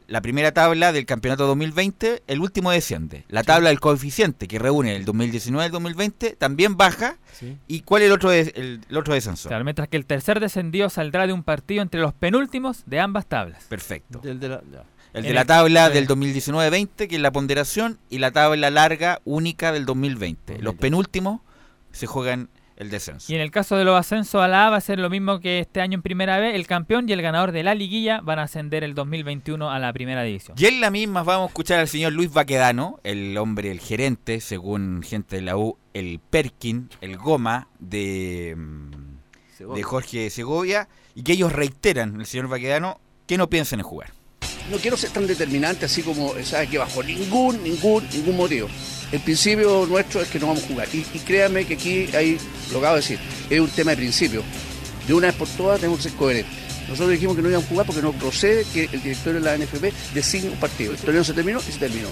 [0.08, 3.24] la primera tabla del campeonato 2020, el último desciende.
[3.28, 7.18] La tabla del coeficiente que reúne el 2019 y el 2020 también baja.
[7.32, 7.56] Sí.
[7.68, 9.48] ¿Y cuál es el otro, des- el, el otro descenso?
[9.48, 13.26] Claro, mientras que el tercer descendido saldrá de un partido entre los penúltimos de ambas
[13.26, 13.64] tablas.
[13.68, 14.18] Perfecto.
[14.20, 14.82] Del de la- ya.
[15.14, 15.94] El En de la tabla sí.
[15.94, 20.54] del 2019-20, que es la ponderación, y la tabla larga única del 2020.
[20.54, 20.80] Los 2020.
[20.80, 21.40] penúltimos
[21.92, 23.30] se juegan el descenso.
[23.30, 25.40] Y en el caso de los ascensos a la A va a ser lo mismo
[25.40, 26.54] que este año en primera B.
[26.54, 29.92] El campeón y el ganador de la liguilla van a ascender el 2021 a la
[29.92, 30.56] primera división.
[30.58, 34.40] Y en la misma vamos a escuchar al señor Luis Baquedano, el hombre, el gerente,
[34.40, 41.24] según gente de la U, el Perkin, el Goma de, mm, de Jorge Segovia, y
[41.24, 44.12] que ellos reiteran, el señor Baquedano, que no piensan en jugar.
[44.70, 46.70] No quiero ser tan determinante así como, ¿sabes?
[46.70, 48.68] Que bajo ningún, ningún, ningún motivo.
[49.10, 50.88] El principio nuestro es que no vamos a jugar.
[50.92, 52.38] Y, y créanme que aquí hay,
[52.72, 53.18] lo acabo de decir,
[53.48, 54.42] es un tema de principio.
[55.06, 56.68] De una vez por todas tenemos que ser coherentes.
[56.88, 59.56] Nosotros dijimos que no íbamos a jugar porque no procede que el directorio de la
[59.56, 60.92] NFP designe un partido.
[60.92, 62.08] El torneo se terminó y se terminó.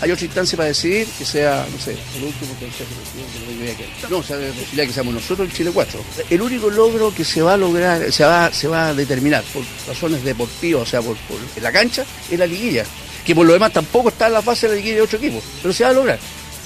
[0.00, 4.22] Hay otra instancia para decidir que sea, no sé, el último consejo presidente, no o
[4.22, 6.00] sea, la posibilidad que seamos nosotros el Chile 4.
[6.28, 9.64] El único logro que se va a lograr, se va, se va a determinar por
[9.88, 12.84] razones deportivas, o sea, por, por la cancha, es la liguilla.
[13.26, 15.42] Que por lo demás tampoco está en la fase de la liguilla de otro equipo,
[15.60, 16.18] pero se va a lograr.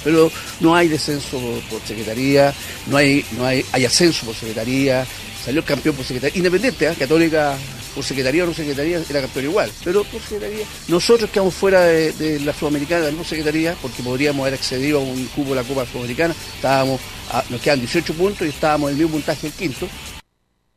[0.05, 2.53] Pero no hay descenso por, secretaría,
[2.87, 5.07] no hay, no hay, hay ascenso por secretaría,
[5.45, 6.95] salió el campeón por secretaría, independiente, ¿ah?
[6.99, 7.57] católica
[7.95, 10.65] por secretaría o no secretaría, era campeón igual, pero por secretaría.
[10.89, 15.27] Nosotros quedamos fuera de, la Sudamericana, de no secretaría, porque podríamos haber accedido a un
[15.27, 17.01] cupo de la Copa Sudamericana, estábamos,
[17.49, 19.89] nos quedan 18 puntos y estábamos en el mismo puntaje el quinto.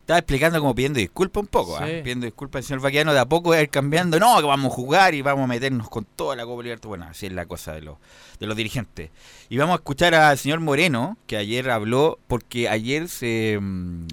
[0.03, 1.87] Estaba explicando como pidiendo disculpas un poco, ¿ah?
[1.87, 2.01] Sí.
[2.01, 5.13] pidiendo disculpas al señor Baquedano, de a poco ir cambiando, no, que vamos a jugar
[5.13, 6.89] y vamos a meternos con toda la Copa Libertad.
[6.89, 7.95] Bueno, así es la cosa de los,
[8.37, 9.11] de los dirigentes.
[9.47, 14.07] Y vamos a escuchar al señor Moreno, que ayer habló, porque ayer se mm,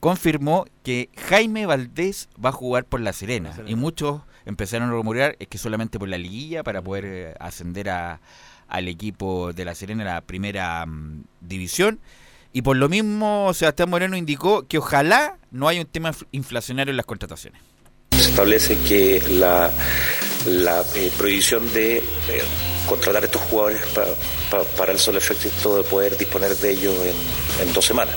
[0.00, 3.50] confirmó que Jaime Valdés va a jugar por La Serena.
[3.50, 3.70] La Serena.
[3.70, 7.90] Y muchos empezaron a rumorear es que solamente por la liguilla para poder eh, ascender
[7.90, 8.20] a,
[8.68, 12.00] al equipo de La Serena a la primera mm, división.
[12.56, 16.90] Y por lo mismo, Sebastián Moreno indicó que ojalá no haya un tema infl- inflacionario
[16.90, 17.60] en las contrataciones.
[18.12, 19.70] Se establece que la,
[20.46, 22.02] la eh, prohibición de eh,
[22.86, 24.06] contratar estos jugadores pa-
[24.50, 26.94] pa- para el solo efecto de poder disponer de ellos
[27.60, 28.14] en, dos semanas.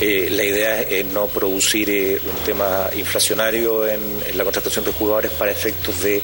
[0.00, 4.00] Eh, la idea es no producir eh, un tema inflacionario en,
[4.34, 6.20] la contratación de jugadores para efectos de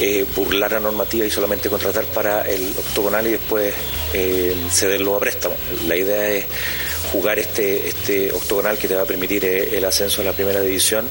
[0.00, 3.74] eh, burlar la normativa y solamente contratar para el octogonal y después
[4.12, 5.54] eh, cederlo a préstamo.
[5.86, 6.44] La idea es
[7.12, 10.60] jugar este, este octogonal que te va a permitir eh, el ascenso a la primera
[10.60, 11.08] división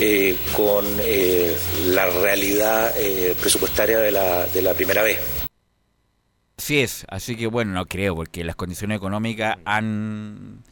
[0.00, 1.54] eh, con eh,
[1.88, 5.18] la realidad eh, presupuestaria de la, de la primera vez.
[6.68, 10.62] Así es, así que bueno, no creo, porque las condiciones económicas han,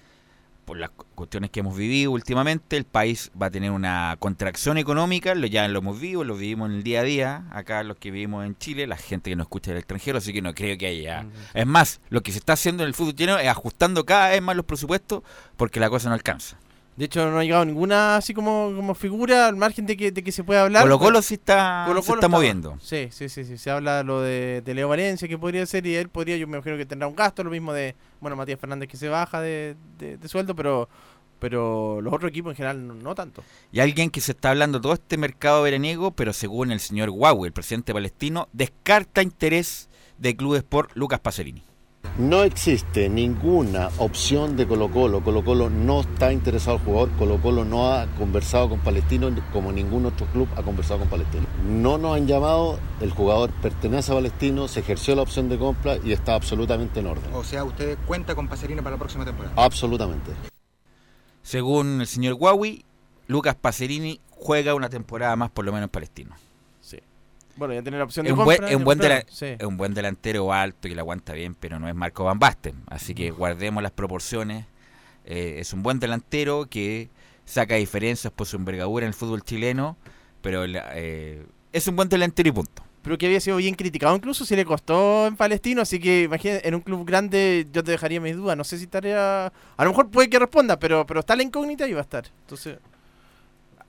[0.67, 4.77] por las cu- cuestiones que hemos vivido últimamente, el país va a tener una contracción
[4.77, 7.97] económica, lo ya lo hemos vivido, lo vivimos en el día a día, acá los
[7.97, 10.77] que vivimos en Chile, la gente que nos escucha del extranjero, así que no creo
[10.77, 11.25] que haya...
[11.55, 14.43] Es más, lo que se está haciendo en el fútbol chileno es ajustando cada vez
[14.43, 15.23] más los presupuestos
[15.57, 16.59] porque la cosa no alcanza.
[16.97, 20.23] De hecho, no ha llegado ninguna así como, como figura al margen de que, de
[20.25, 20.83] que se pueda hablar.
[20.85, 22.79] Colo Colo sí está, Colo se está moviendo.
[22.81, 23.59] Sí, sí, sí, sí.
[23.59, 26.57] Se habla lo de, de Leo Valencia que podría ser y él podría, yo me
[26.57, 29.77] imagino que tendrá un gasto, lo mismo de, bueno, Matías Fernández que se baja de,
[29.99, 30.89] de- de sueldo, pero
[31.39, 33.43] pero los otros equipos en general no, no tanto.
[33.71, 37.49] Y alguien que se está hablando todo este mercado veraniego, pero según el señor Huawei,
[37.49, 41.63] el presidente palestino, descarta interés de clubes por Lucas Pacerini.
[42.19, 45.23] No existe ninguna opción de Colo Colo.
[45.23, 47.11] Colo Colo no está interesado al jugador.
[47.19, 51.45] Colo Colo no ha conversado con Palestino como ningún otro club ha conversado con Palestino.
[51.69, 52.79] No nos han llamado.
[53.03, 57.09] El jugador pertenece a Palestino, se ejerció la opción de compra y está absolutamente en
[57.09, 57.35] orden.
[57.35, 59.53] O sea, usted cuenta con Pacerino para la próxima temporada.
[59.63, 60.33] Absolutamente.
[61.43, 62.83] Según el señor Huawei,
[63.27, 66.35] Lucas Pacerini juega una temporada más por lo menos en Palestino.
[67.57, 68.71] Bueno, ya tener la opción de un buen, compra.
[68.71, 69.47] es un buen, sí.
[69.47, 72.75] es un buen delantero alto y le aguanta bien, pero no es Marco Van Basten.
[72.87, 74.67] Así que guardemos las proporciones.
[75.25, 77.09] Eh, es un buen delantero que
[77.45, 79.97] saca diferencias por su envergadura en el fútbol chileno,
[80.43, 82.83] pero la- eh, es un buen delantero y punto.
[83.03, 86.67] Pero que había sido bien criticado, incluso si le costó en Palestino, así que imagínate,
[86.67, 89.47] en un club grande yo te dejaría mis dudas, no sé si estaría...
[89.47, 92.25] A lo mejor puede que responda, pero, pero está la incógnita y va a estar.
[92.41, 92.79] Entonces,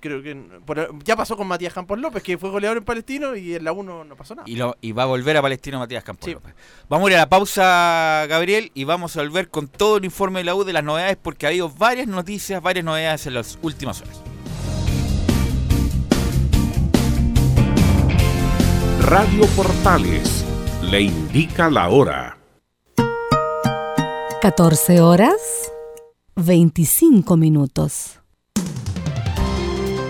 [0.07, 0.35] creo que...
[0.65, 3.71] por- ya pasó con Matías Campos López, que fue goleador en Palestino y en la
[3.71, 4.49] 1 no pasó nada.
[4.49, 6.53] Y, lo- y va a volver a Palestino Matías Campos López.
[6.89, 10.39] Vamos a ir a la pausa, Gabriel, y vamos a volver con todo el informe
[10.39, 13.59] de la U de las novedades, porque ha habido varias noticias, varias novedades en las
[13.61, 14.21] últimas horas.
[19.01, 20.43] Radio Portales
[20.81, 22.37] le indica la hora.
[24.41, 25.71] 14 horas
[26.35, 28.16] 25 minutos.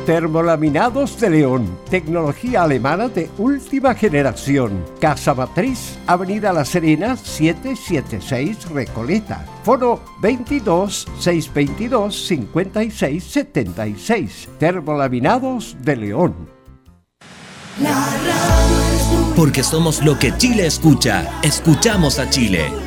[0.07, 4.85] Termolaminados de León, tecnología alemana de última generación.
[5.01, 9.45] Casa Matriz, Avenida La Serena, 776 Recoleta.
[9.65, 14.47] Foro 22 622 56 76.
[14.57, 16.35] Termolaminados de León.
[19.35, 21.29] Porque somos lo que Chile escucha.
[21.43, 22.86] Escuchamos a Chile.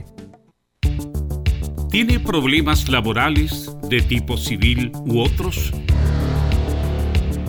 [1.91, 5.73] ¿Tiene problemas laborales de tipo civil u otros?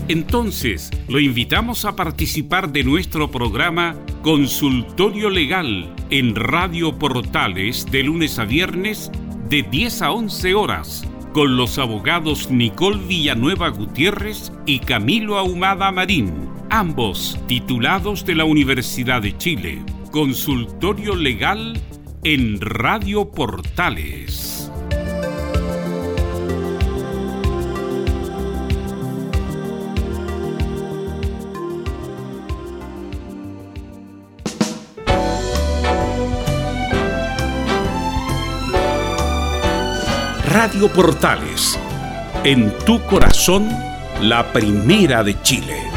[0.08, 8.40] Entonces, lo invitamos a participar de nuestro programa Consultorio Legal en Radio Portales de lunes
[8.40, 9.12] a viernes
[9.48, 16.48] de 10 a 11 horas con los abogados Nicole Villanueva Gutiérrez y Camilo Ahumada Marín,
[16.68, 19.84] ambos titulados de la Universidad de Chile.
[20.10, 21.80] Consultorio Legal
[22.24, 24.70] en Radio Portales.
[40.48, 41.76] Radio Portales,
[42.44, 43.68] en tu corazón,
[44.20, 45.91] la primera de Chile.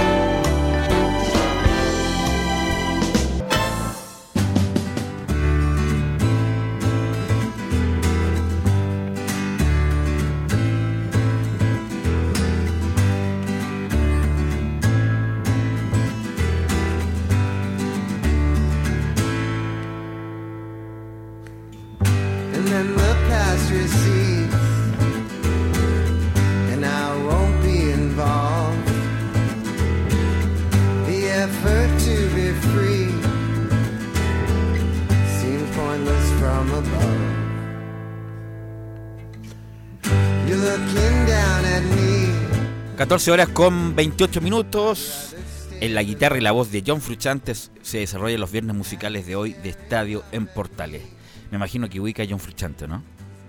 [43.05, 45.35] 14 horas con 28 minutos.
[45.79, 49.35] En la guitarra y la voz de John Fruchantes se desarrollan los viernes musicales de
[49.35, 51.03] hoy de Estadio en Portales.
[51.51, 53.03] Me imagino que ubica a John Fruchante, ¿no?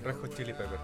[0.04, 0.78] Hot Chili Pepper.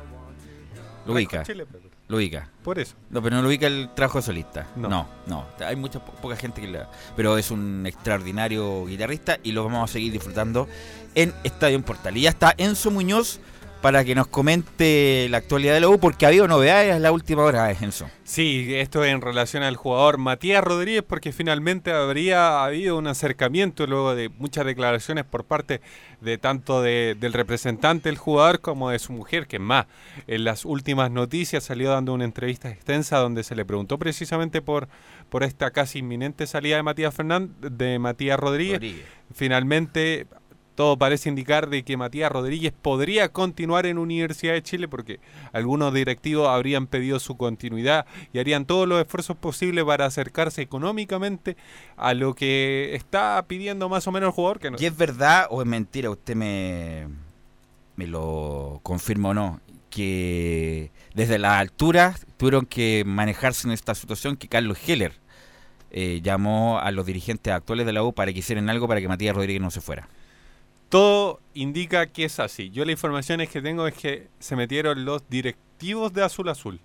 [1.05, 1.39] Lo ubica.
[1.41, 1.91] Hot Chili Pepper.
[2.09, 2.49] Lo ubica.
[2.65, 2.95] Por eso.
[3.11, 4.67] No, pero no lo ubica el trabajo de solista.
[4.75, 4.89] No.
[4.89, 5.47] No, no.
[5.67, 6.91] Hay mucha po- poca gente que la.
[7.15, 10.67] Pero es un extraordinario guitarrista y lo vamos a seguir disfrutando
[11.15, 12.17] en Estadio en Portal.
[12.17, 13.39] Y ya está Enzo Muñoz
[13.83, 17.43] para que nos comente la actualidad de la U, porque ha habido novedades la última
[17.43, 18.09] hora, eh, Enzo.
[18.23, 24.15] Sí, esto en relación al jugador Matías Rodríguez, porque finalmente habría habido un acercamiento luego
[24.15, 25.81] de muchas declaraciones por parte
[26.21, 29.87] de tanto de- del representante del jugador como de su mujer, que más
[30.29, 34.89] en las últimas noticias salió dando una entrevista extensa donde se le preguntó precisamente por,
[35.29, 38.75] por esta casi inminente salida de Matías Fernández, de Matías Rodríguez.
[38.75, 39.07] Rodríguez.
[39.35, 40.27] Finalmente
[40.75, 45.21] todo parece indicar de que Matías Rodríguez podría continuar en Universidad de Chile porque
[45.53, 51.57] algunos directivos habrían pedido su continuidad y harían todos los esfuerzos posibles para acercarse económicamente
[51.97, 54.59] a lo que está pidiendo más o menos el jugador.
[54.61, 56.09] Que no- ¿Y es verdad o es mentira?
[56.11, 57.09] Usted me,
[57.97, 59.61] me lo confirma o no.
[59.91, 65.13] Que desde la altura tuvieron que manejarse en esta situación que Carlos Heller
[65.91, 69.09] eh, llamó a los dirigentes actuales de la U para que hicieran algo para que
[69.09, 70.09] Matías Rodríguez no se fuera.
[70.93, 72.69] Todo indica que es así.
[72.69, 76.81] Yo la información es que tengo es que se metieron los directivos de Azul Azul.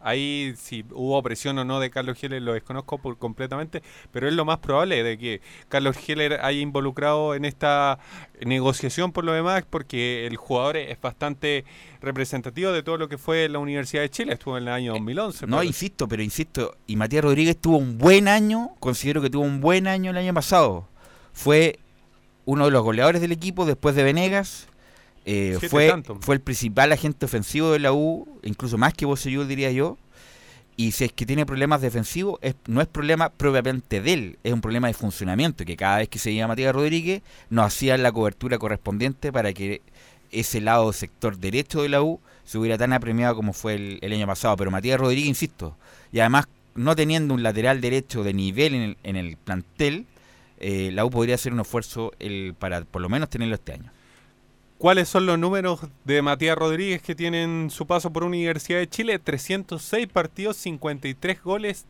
[0.00, 3.82] Ahí si hubo presión o no de Carlos Heller lo desconozco por completamente,
[4.12, 7.98] pero es lo más probable de que Carlos Heller haya involucrado en esta
[8.40, 11.64] negociación por lo demás, porque el jugador es bastante
[12.00, 15.48] representativo de todo lo que fue la Universidad de Chile, estuvo en el año 2011.
[15.48, 19.42] No, pero- insisto, pero insisto, y Matías Rodríguez tuvo un buen año, considero que tuvo
[19.42, 20.86] un buen año el año pasado.
[21.32, 21.80] Fue
[22.44, 24.66] uno de los goleadores del equipo después de Venegas.
[25.24, 29.70] eh, fue, fue el principal agente ofensivo de la U, incluso más que Bosellur, diría
[29.70, 29.98] yo.
[30.76, 34.52] Y si es que tiene problemas defensivos, es, no es problema propiamente de él, es
[34.52, 38.12] un problema de funcionamiento, que cada vez que se iba Matías Rodríguez, nos hacían la
[38.12, 39.82] cobertura correspondiente para que
[40.32, 44.12] ese lado sector derecho de la U se hubiera tan apremiado como fue el, el
[44.12, 44.56] año pasado.
[44.56, 45.76] Pero Matías Rodríguez, insisto,
[46.12, 50.06] y además no teniendo un lateral derecho de nivel en el, en el plantel,
[50.60, 53.90] eh, la U podría hacer un esfuerzo el, para por lo menos tenerlo este año.
[54.78, 59.18] ¿Cuáles son los números de Matías Rodríguez que tienen su paso por Universidad de Chile?
[59.18, 61.84] 306 partidos, 53 goles,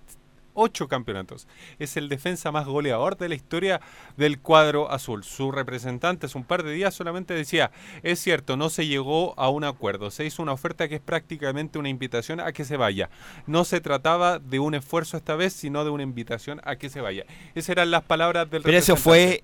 [0.55, 1.47] 8 campeonatos.
[1.79, 3.81] Es el defensa más goleador de la historia
[4.17, 5.25] del cuadro azul.
[5.25, 7.71] Su representante hace un par de días solamente decía,
[8.03, 11.79] es cierto, no se llegó a un acuerdo, se hizo una oferta que es prácticamente
[11.79, 13.11] una invitación a que se vaya.
[13.47, 17.01] No se trataba de un esfuerzo esta vez, sino de una invitación a que se
[17.01, 17.25] vaya.
[17.55, 19.43] Esas eran las palabras del Pero eso fue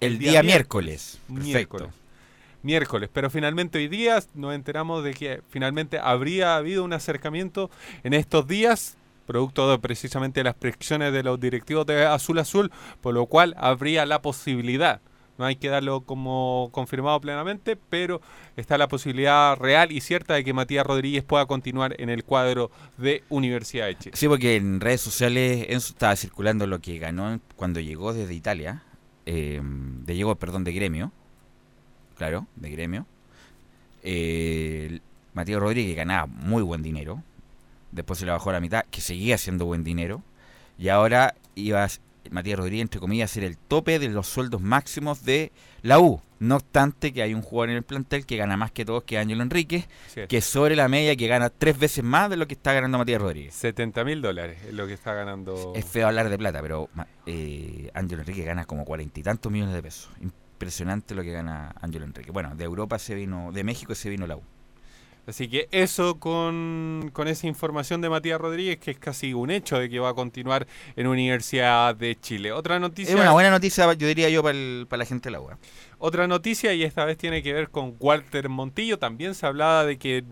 [0.00, 1.18] el día miércoles.
[1.26, 1.78] Perfecto.
[1.78, 1.88] Miércoles.
[2.62, 7.70] Miércoles, pero finalmente hoy día nos enteramos de que finalmente habría habido un acercamiento
[8.02, 8.96] en estos días,
[9.28, 14.06] producto de precisamente las presiones de los directivos de Azul Azul, por lo cual habría
[14.06, 15.02] la posibilidad,
[15.36, 18.22] no hay que darlo como confirmado plenamente, pero
[18.56, 22.70] está la posibilidad real y cierta de que Matías Rodríguez pueda continuar en el cuadro
[22.96, 24.16] de Universidad de Chile.
[24.16, 28.82] Sí, porque en redes sociales estaba circulando lo que ganó cuando llegó desde Italia,
[29.26, 31.12] eh, de llegó, perdón, de gremio,
[32.16, 33.06] claro, de gremio.
[34.02, 35.00] Eh,
[35.34, 37.22] Matías Rodríguez ganaba muy buen dinero,
[37.92, 40.22] después se le bajó a la mitad, que seguía haciendo buen dinero,
[40.78, 41.88] y ahora iba a
[42.30, 45.50] Matías Rodríguez, entre comillas, a ser el tope de los sueldos máximos de
[45.82, 46.20] la U.
[46.40, 49.18] No obstante que hay un jugador en el plantel que gana más que todos, que
[49.18, 50.20] Ángelo Enríquez, Sí.
[50.28, 53.20] que sobre la media, que gana tres veces más de lo que está ganando Matías
[53.20, 53.54] Rodríguez.
[53.54, 55.72] 70 mil dólares es lo que está ganando.
[55.74, 56.88] Es feo hablar de plata, pero
[57.26, 60.10] eh, Ángelo Enrique gana como cuarenta y tantos millones de pesos.
[60.20, 62.30] Impresionante lo que gana Ángelo Enrique.
[62.30, 64.42] Bueno, de Europa se vino, de México se vino la U.
[65.28, 69.78] Así que eso con, con esa información de Matías Rodríguez, que es casi un hecho
[69.78, 72.50] de que va a continuar en Universidad de Chile.
[72.50, 73.14] Otra noticia.
[73.14, 75.50] Es una buena noticia, yo diría yo, para, el- para la gente de la U.
[76.00, 79.00] Otra noticia, y esta vez tiene que ver con Walter Montillo.
[79.00, 80.22] También se hablaba de que,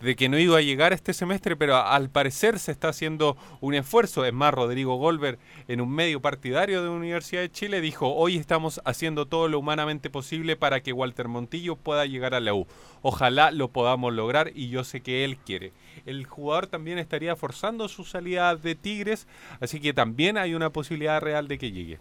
[0.00, 3.74] de que no iba a llegar este semestre, pero al parecer se está haciendo un
[3.74, 4.24] esfuerzo.
[4.24, 8.80] Es más, Rodrigo Golver, en un medio partidario de Universidad de Chile, dijo: Hoy estamos
[8.84, 12.68] haciendo todo lo humanamente posible para que Walter Montillo pueda llegar a la U.
[13.02, 15.72] Ojalá lo podamos lograr, y yo sé que él quiere.
[16.06, 19.26] El jugador también estaría forzando su salida de Tigres,
[19.58, 21.98] así que también hay una posibilidad real de que llegue.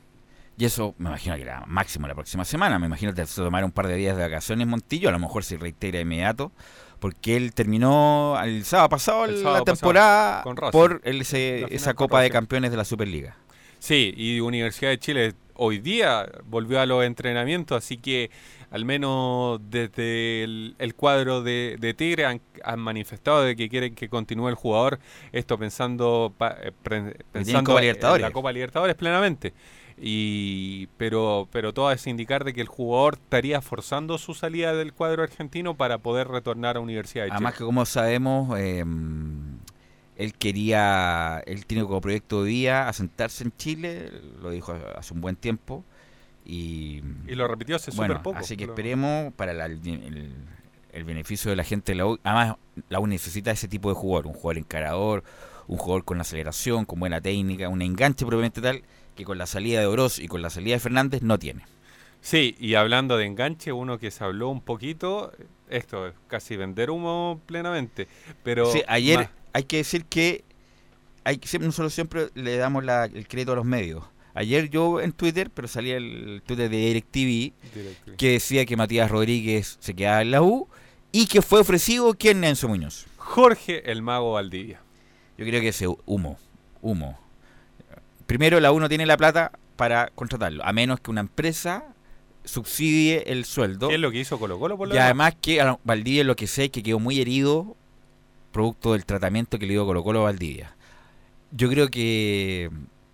[0.57, 2.79] Y eso me imagino que era máximo la próxima semana.
[2.79, 5.09] Me imagino que se tomará un par de días de vacaciones Montillo.
[5.09, 6.51] A lo mejor se reitera inmediato.
[6.99, 12.21] Porque él terminó el sábado pasado El la sábado temporada por el- ese- esa Copa
[12.21, 12.31] de.
[12.31, 13.35] Campeones de la Superliga.
[13.77, 18.31] Sí, y Universidad de Chile hoy día volvió a los entrenamientos, así que
[18.71, 23.95] al menos desde el, el cuadro de, de Tigre han, han manifestado de que quieren
[23.95, 24.99] que continúe el jugador,
[25.31, 29.53] esto pensando, pa- eh, pre- pensando Copa en la Copa Libertadores plenamente.
[29.99, 34.93] Y, pero, pero todo es indicar de que el jugador estaría forzando su salida del
[34.93, 37.35] cuadro argentino para poder retornar a Universidad de Chile.
[37.37, 38.83] Además que como sabemos, eh,
[40.17, 45.21] él quería, él tiene como proyecto de vida asentarse en Chile, lo dijo hace un
[45.21, 45.83] buen tiempo.
[46.49, 51.49] Y, Y lo repitió hace bueno, súper poco, Así que esperemos para la- el, beneficio
[51.51, 52.19] de la gente de la U.
[52.23, 52.55] Además,
[52.87, 55.23] la U necesita ese tipo de jugador, un jugador encarador,
[55.67, 58.81] un jugador con aceleración, con buena técnica, un enganche propiamente tal,
[59.15, 61.65] que con la salida de Oroz y con la salida de Fernández no tiene.
[62.21, 65.33] Sí, y hablando de enganche, uno que se habló un poquito,
[65.69, 68.07] esto es casi vender humo plenamente,
[68.43, 70.45] pero Sí, ayer más- hay que decir que
[71.25, 74.03] hay nosotros siempre le damos la- el crédito a los medios.
[74.37, 78.15] Ayer yo en Twitter, pero salía el Twitter de DirecTV, DirecTV.
[78.17, 80.67] que decía que Matías Rodríguez se quedaba en la U
[81.11, 83.07] y que fue ofrecido quién Enzo Muñoz.
[83.17, 84.79] Jorge el Mago Valdivia.
[85.37, 86.37] Yo creo que ese humo,
[86.81, 87.19] humo.
[88.27, 91.83] Primero, la U no tiene la plata para contratarlo, a menos que una empresa
[92.43, 93.87] subsidie el sueldo.
[93.89, 95.05] ¿Qué es lo que hizo Colo Colo por lo Y demás?
[95.05, 97.75] además que a Valdivia lo que sé es que quedó muy herido
[98.51, 100.75] producto del tratamiento que le dio Colo Colo a Valdivia.
[101.51, 102.69] Yo creo que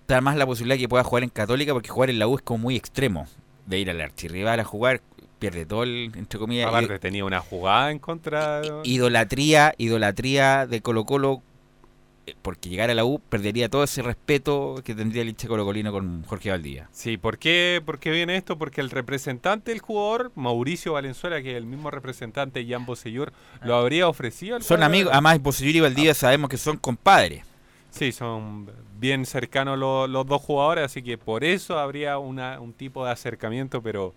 [0.08, 2.41] da más la posibilidad que pueda jugar en Católica porque jugar en la U es
[2.41, 3.28] como muy extremo.
[3.66, 5.01] De ir al archirrival a jugar,
[5.39, 8.62] pierde todo el, entre comillas, Aparte tenía una jugada en contra.
[8.84, 11.41] idolatría, idolatría de Colo Colo,
[12.26, 15.91] eh, porque llegar a la U perdería todo ese respeto que tendría el hincha colocolino
[15.91, 16.88] con Jorge Valdivia.
[16.91, 18.58] Sí, ¿por qué, ¿por qué viene esto?
[18.58, 23.76] Porque el representante del jugador, Mauricio Valenzuela, que es el mismo representante, Jan Bosellur, lo
[23.76, 24.56] habría ofrecido.
[24.56, 27.43] al Son amigos, además Bosellur y Valdivia sabemos que son compadres.
[27.91, 28.72] Sí, son
[29.04, 33.12] bien cercanos lo- los dos jugadores, así que por eso habría una, un tipo de
[33.12, 34.14] acercamiento, pero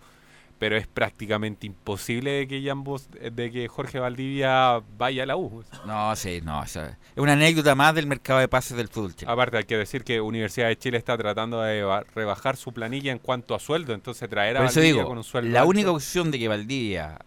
[0.59, 5.35] pero es prácticamente imposible de que Jan Bos- de que Jorge Valdivia vaya a la
[5.37, 5.63] U.
[5.85, 9.13] No, sí, no, o sea, es una anécdota más del mercado de pases del fútbol
[9.13, 9.33] chileno.
[9.33, 13.11] Aparte hay que decir que Universidad de Chile está tratando de ba- rebajar su planilla
[13.11, 15.91] en cuanto a sueldo, entonces traer a Valdivia digo, con un sueldo la alto- única
[15.91, 17.19] opción de que Valdivia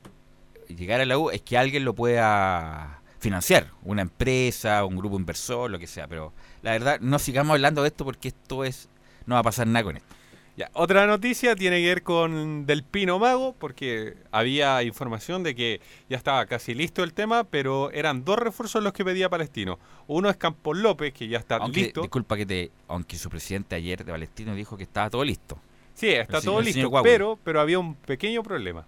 [0.66, 5.70] llegara a la U es que alguien lo pueda financiar, una empresa, un grupo inversor,
[5.70, 6.32] lo que sea, pero
[6.62, 8.88] la verdad no sigamos hablando de esto porque esto es
[9.26, 10.14] no va a pasar nada con esto.
[10.56, 15.80] Ya, otra noticia tiene que ver con Del Pino Mago, porque había información de que
[16.08, 19.78] ya estaba casi listo el tema, pero eran dos refuerzos los que pedía Palestino.
[20.06, 22.02] Uno es Campos López, que ya está Aunque, listo.
[22.02, 25.58] disculpa que te, aunque su presidente ayer de Palestino dijo que estaba todo listo.
[25.94, 28.86] Sí, está El todo el listo, pero, pero había un pequeño problema,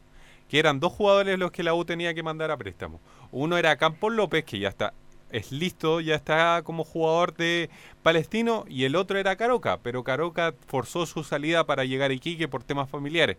[0.48, 3.00] que eran dos jugadores los que la U tenía que mandar a préstamo.
[3.30, 4.92] Uno era Campos López, que ya está
[5.32, 7.70] es listo, ya está como jugador de
[8.02, 12.48] Palestino, y el otro era Caroca, pero Caroca forzó su salida para llegar a Iquique
[12.48, 13.38] por temas familiares.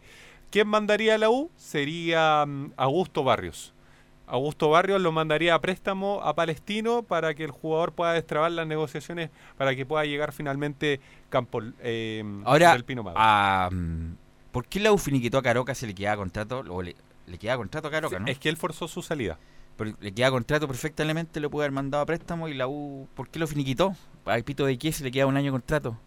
[0.49, 1.49] ¿Quién mandaría a la U?
[1.57, 3.73] Sería mm, Augusto Barrios.
[4.27, 8.65] Augusto Barrios lo mandaría a préstamo a Palestino para que el jugador pueda destrabar las
[8.65, 13.17] negociaciones para que pueda llegar finalmente Campos eh, Ahora, del Pino Mago.
[13.19, 14.15] a, mm,
[14.51, 16.63] ¿por qué la U finiquitó a Caroca si le quedaba contrato?
[16.69, 16.95] O le,
[17.27, 18.27] le quedaba contrato a Caroca, ¿no?
[18.27, 19.37] Es que él forzó su salida.
[19.77, 23.29] Pero le queda contrato perfectamente, lo puede haber mandado a préstamo y la U, ¿por
[23.29, 23.95] qué lo finiquitó?
[24.25, 25.97] ¿Hay pito de qué si le queda un año de contrato?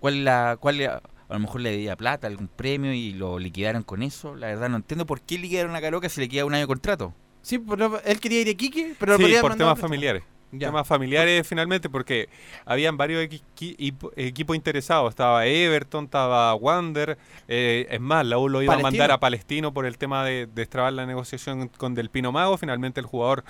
[0.00, 1.00] ¿Cuál la, cuál le- a
[1.30, 4.34] lo mejor le debía plata, algún premio y lo liquidaron con eso?
[4.36, 6.66] La verdad no entiendo por qué liquidaron a Caroca si le queda un año de
[6.68, 7.14] contrato.
[7.42, 10.22] Sí, pero él quería ir a Iquique, pero sí, por a temas familiares.
[10.52, 10.68] Ya.
[10.68, 12.28] Temas familiares finalmente porque
[12.64, 13.42] habían varios equi-
[13.78, 15.10] equi- equipos interesados.
[15.10, 17.18] Estaba Everton, estaba Wander.
[17.48, 20.46] eh, es más, la U lo iba a mandar a Palestino por el tema de
[20.46, 22.56] destrabar la negociación con Del Pino Mago.
[22.58, 23.44] Finalmente el jugador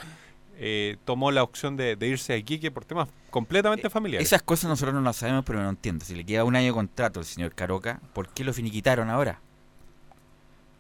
[0.59, 4.26] eh, tomó la opción de, de irse a Iquique por temas completamente familiares.
[4.26, 6.03] Esas cosas nosotros no las sabemos, pero no entiendo.
[6.05, 9.40] Si le queda un año de contrato al señor Caroca, ¿por qué lo finiquitaron ahora?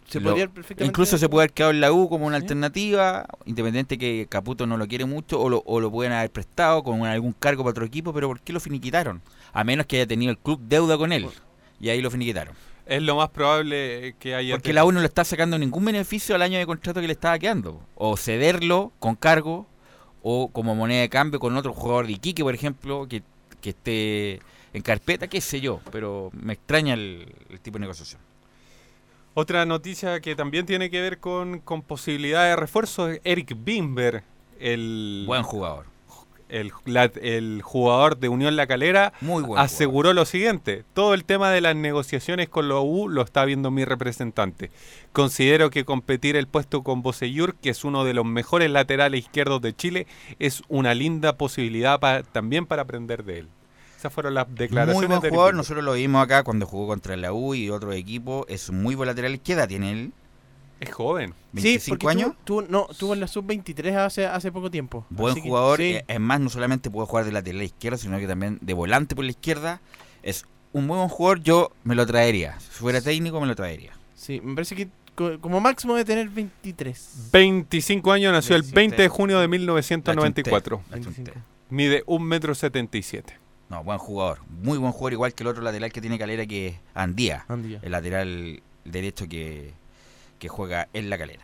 [0.08, 3.26] Se Lo- podría perfectamente- incluso se puede haber quedado en la U como una alternativa,
[3.44, 7.04] independiente que Caputo no lo quiere mucho, o lo, o lo pueden haber prestado con
[7.04, 9.20] algún cargo para otro equipo, pero ¿por qué lo finiquitaron?
[9.52, 11.26] A menos que haya tenido el club deuda con él.
[11.80, 12.54] Y ahí lo finiquitaron.
[12.86, 14.54] Es lo más probable que haya...
[14.54, 17.14] Porque la U no le está sacando ningún beneficio al año de contrato que le
[17.14, 17.80] estaba quedando.
[17.96, 19.66] O cederlo con cargo,
[20.22, 23.24] o como moneda de cambio con otro jugador de Iquique, por ejemplo, que,
[23.60, 24.40] que esté
[24.72, 25.80] en carpeta, qué sé yo.
[25.90, 28.20] Pero me extraña el, el tipo de negociación.
[29.38, 34.22] Otra noticia que también tiene que ver con, con posibilidad de refuerzo es Eric Bimber,
[34.58, 35.84] el Buen jugador.
[36.48, 41.24] El, la- el jugador de Unión La Calera Muy buen aseguró lo siguiente, todo el
[41.24, 44.70] tema de las negociaciones con la U lo está viendo mi representante.
[45.12, 49.60] Considero que competir el puesto con Bosellur, que es uno de los mejores laterales izquierdos
[49.60, 50.06] de Chile,
[50.38, 53.48] es una linda posibilidad pa- también para aprender de él.
[53.98, 57.32] Esas fueron las declaraciones Muy buen jugador, nosotros lo vimos acá cuando jugó contra la
[57.32, 58.44] U y otro equipo.
[58.48, 59.40] Es muy buen lateral.
[59.40, 60.12] ¿Qué edad tiene él?
[60.80, 61.30] Es joven.
[61.54, 62.32] Sí, 25 porque años.
[62.44, 65.06] Tuvo, tuvo- no, tuvo en la sub-23 hace, hace poco tiempo.
[65.08, 65.78] Buen Así que, jugador.
[65.78, 65.84] sí.
[65.94, 69.16] eh, Es más, no solamente puede jugar de lateral izquierda, sino que también de volante
[69.16, 69.80] por la izquierda.
[70.22, 70.44] Es
[70.74, 71.40] un muy buen jugador.
[71.42, 72.60] Yo me lo traería.
[72.60, 73.92] Si fuera técnico, me lo traería.
[74.14, 77.30] Sí, me parece que co- como máximo debe tener 23.
[77.32, 80.76] 25 años, nació el 20 de junio de La 1994.
[80.90, 81.32] chunté, la chunté.
[81.70, 83.38] Mide 1,77 m.
[83.68, 84.38] No, buen jugador.
[84.48, 87.44] Muy buen jugador, igual que el otro lateral que tiene Calera, que es Andía.
[87.48, 87.80] Andía.
[87.82, 89.72] El lateral derecho que,
[90.38, 91.42] que juega en la Calera.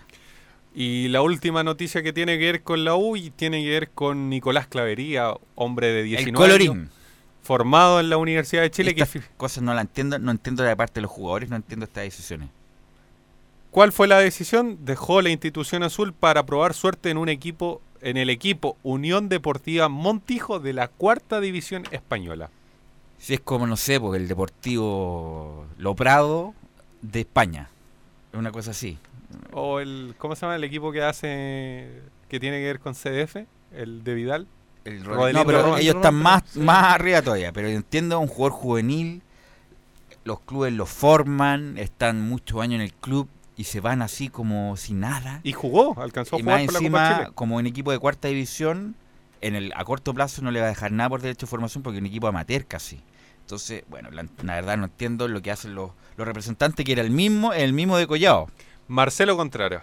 [0.74, 3.90] Y la última noticia que tiene que ver con la U y tiene que ver
[3.90, 6.70] con Nicolás Clavería, hombre de 19 colorín.
[6.70, 6.88] años,
[7.42, 8.94] formado en la Universidad de Chile.
[8.94, 11.84] Que, Estas cosas no las entiendo, no entiendo de parte de los jugadores, no entiendo
[11.84, 12.48] estas decisiones.
[13.70, 14.78] ¿Cuál fue la decisión?
[14.84, 19.88] Dejó la institución azul para probar suerte en un equipo, en el equipo Unión Deportiva
[19.88, 22.50] Montijo de la cuarta división española.
[23.18, 26.54] Si es como, no sé, porque el Deportivo Loprado
[27.00, 27.70] de España.
[28.32, 28.98] Es una cosa así.
[29.52, 33.36] O el, ¿cómo se llama el equipo que hace, que tiene que ver con CDF?
[33.72, 34.46] El de Vidal.
[34.84, 35.80] El Rodelito no, pero Roman.
[35.80, 37.52] ellos están más, más arriba todavía.
[37.52, 39.22] Pero entiendo, un jugador juvenil,
[40.24, 44.76] los clubes lo forman, están muchos años en el club y se van así como
[44.76, 45.40] sin nada.
[45.42, 47.32] Y jugó, alcanzó a Y jugar más por la encima, Copa Chile.
[47.34, 48.96] como un equipo de cuarta división,
[49.40, 51.82] en el a corto plazo no le va a dejar nada por derecho de formación
[51.82, 53.00] porque es un equipo amateur casi.
[53.40, 57.02] Entonces, bueno, la, la verdad no entiendo lo que hacen los, los representantes, que era
[57.02, 58.48] el mismo, el mismo de Collado.
[58.88, 59.82] Marcelo Contreras.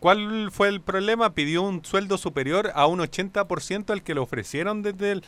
[0.00, 1.34] ¿Cuál fue el problema?
[1.34, 5.24] Pidió un sueldo superior a un 80% al que le ofrecieron desde, el,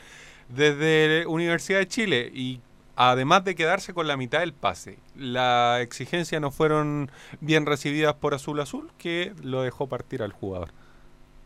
[0.49, 2.61] desde Universidad de Chile y
[2.99, 4.99] además de quedarse con la mitad del pase.
[5.15, 10.73] Las exigencias no fueron bien recibidas por Azul Azul, que lo dejó partir al jugador.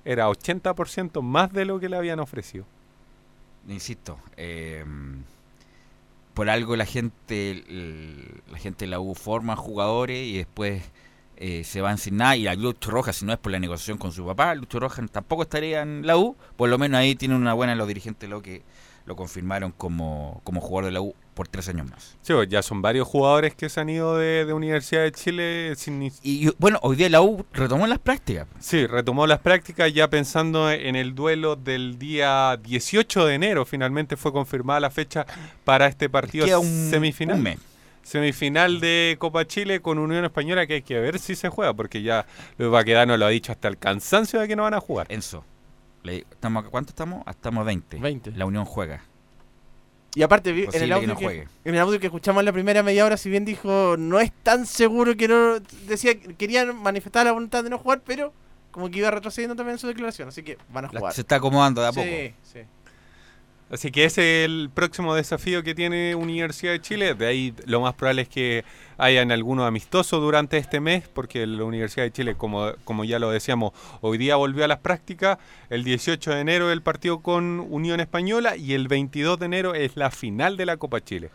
[0.06, 2.64] Era 80% más de lo que le habían ofrecido.
[3.68, 4.82] Insisto, eh,
[6.32, 7.62] por algo la gente,
[8.50, 10.82] la gente de la U forma jugadores y después
[11.36, 12.34] eh, se van sin nada.
[12.34, 15.04] Y a Lucho Rojas, si no es por la negociación con su papá, Lucho Rojas
[15.10, 16.34] tampoco estaría en la U.
[16.56, 18.62] Por lo menos ahí tienen una buena los dirigentes lo que
[19.04, 22.16] lo confirmaron como, como jugador de la U por tres años más.
[22.22, 25.72] Sí, pues, ya son varios jugadores que se han ido de, de Universidad de Chile
[25.76, 28.46] sin ni Y bueno, hoy día la U retomó las prácticas.
[28.60, 33.64] Sí, retomó las prácticas ya pensando en el duelo del día 18 de enero.
[33.64, 35.24] Finalmente fue confirmada la fecha
[35.64, 37.36] para este partido Queda un- semifinal.
[37.36, 37.58] un mes.
[38.02, 42.02] Semifinal de Copa Chile con Unión Española que hay que ver si se juega, porque
[42.02, 42.26] ya
[42.58, 45.06] Luis Baquedano lo ha dicho hasta el cansancio de que no van a jugar.
[45.08, 45.44] Enzo,
[46.70, 47.22] ¿cuánto estamos?
[47.26, 47.98] Ah, Estamos 20.
[47.98, 48.32] 20.
[48.32, 49.02] La Unión juega.
[50.14, 52.44] Y aparte, vi- en el, que audio no que, en el audio que escuchamos en
[52.46, 55.58] la primera media hora, si bien dijo, no es tan seguro que no.
[55.88, 58.32] Decía, querían manifestar la voluntad de no jugar, pero
[58.72, 60.28] como que iba retrocediendo también en su declaración.
[60.28, 61.14] Así que van a La- jugar.
[61.14, 62.36] se está acomodando de a Sí, poco.
[62.52, 62.60] sí.
[63.72, 67.14] Así que ese es el próximo desafío que tiene Universidad de Chile.
[67.14, 68.64] De ahí lo más probable es que
[68.98, 73.30] hayan alguno amistoso durante este mes, porque la Universidad de Chile, como, como ya lo
[73.30, 75.38] decíamos, hoy día volvió a las prácticas.
[75.70, 79.96] El 18 de enero el partido con Unión Española y el 22 de enero es
[79.96, 81.30] la final de la Copa Chile.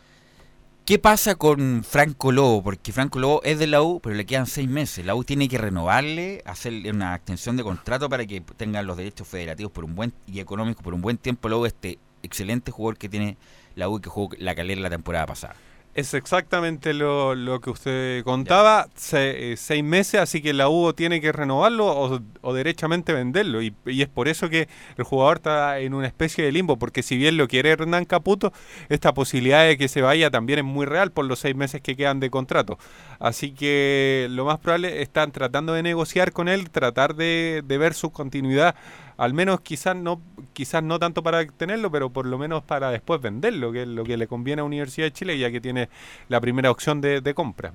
[0.85, 2.61] ¿Qué pasa con Franco Lobo?
[2.61, 5.03] Porque Franco Lobo es de la U, pero le quedan seis meses.
[5.05, 9.27] La U tiene que renovarle, hacerle una extensión de contrato para que tengan los derechos
[9.27, 11.49] federativos por un buen y económicos por un buen tiempo.
[11.49, 11.97] Luego este
[12.27, 13.37] excelente jugador que tiene
[13.75, 15.55] la U que jugó la calera la temporada pasada.
[15.95, 20.93] Es exactamente lo, lo que usted contaba, se- eh, seis meses, así que la U
[20.93, 23.63] tiene que renovarlo o, o derechamente venderlo.
[23.63, 27.01] Y, y es por eso que el jugador está en una especie de limbo, porque
[27.01, 28.53] si bien lo quiere Hernán Caputo,
[28.89, 31.95] esta posibilidad de que se vaya también es muy real por los seis meses que
[31.95, 32.77] quedan de contrato.
[33.17, 37.95] Así que lo más probable están tratando de negociar con él, tratar de, de ver
[37.95, 38.75] su continuidad,
[39.17, 40.21] al menos quizás no,
[40.53, 44.03] quizás no tanto para tenerlo, pero por lo menos para después venderlo, que es lo
[44.03, 45.89] que le conviene a Universidad de Chile, ya que tiene
[46.29, 47.73] la primera opción de, de compra.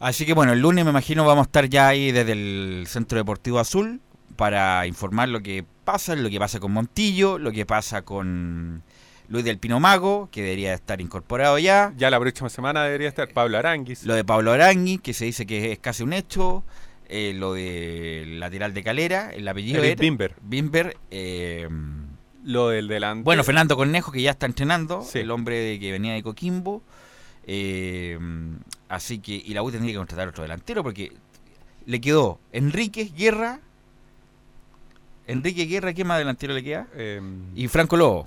[0.00, 3.18] Así que bueno, el lunes me imagino vamos a estar ya ahí desde el Centro
[3.18, 4.00] Deportivo Azul
[4.36, 8.82] para informar lo que pasa, lo que pasa con Montillo, lo que pasa con
[9.28, 11.92] Luis del Pino Mago, que debería estar incorporado ya.
[11.96, 14.04] Ya la próxima semana debería estar Pablo Aranguis.
[14.04, 16.64] Lo de Pablo Arangui, que se dice que es casi un hecho.
[17.14, 20.34] Eh, lo de lateral de Calera, el apellido Eric era- Bimber.
[20.42, 21.68] Bimber, eh,
[22.44, 23.22] Lo del delante.
[23.24, 26.82] bueno, Fernando Cornejo, que ya está entrenando, el hombre de que venía de Coquimbo.
[27.46, 28.18] eh,
[28.88, 31.12] así que, y la U tendría que contratar otro delantero porque
[31.86, 33.60] le quedó Enríquez, Guerra.
[35.26, 36.86] Enrique Guerra, ¿qué más delantero le queda?
[37.54, 38.26] y Franco Lobo,